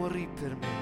[0.00, 0.79] morì per me.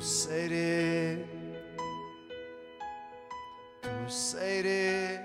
[0.00, 1.26] Crusader,
[3.82, 5.20] Crusader.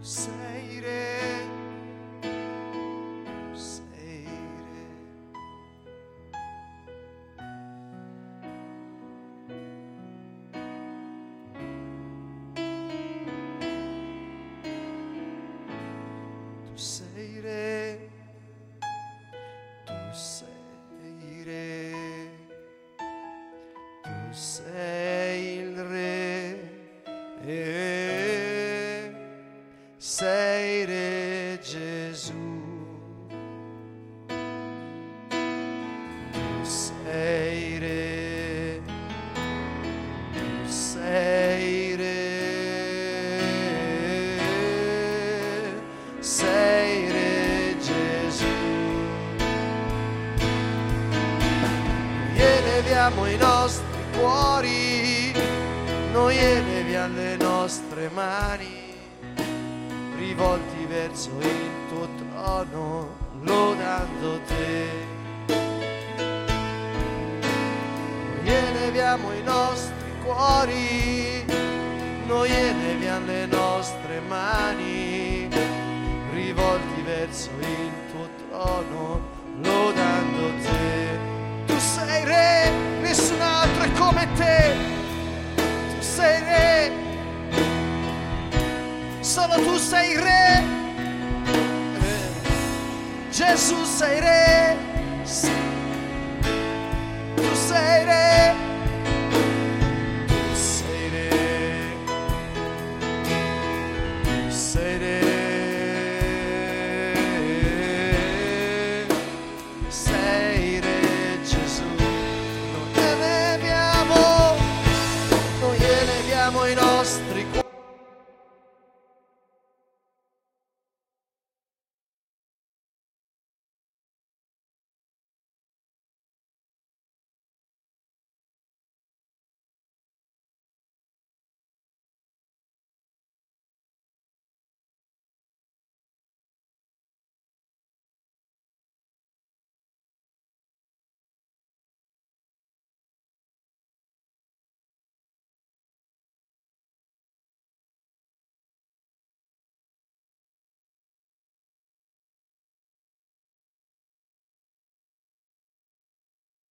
[0.00, 0.47] Crusader.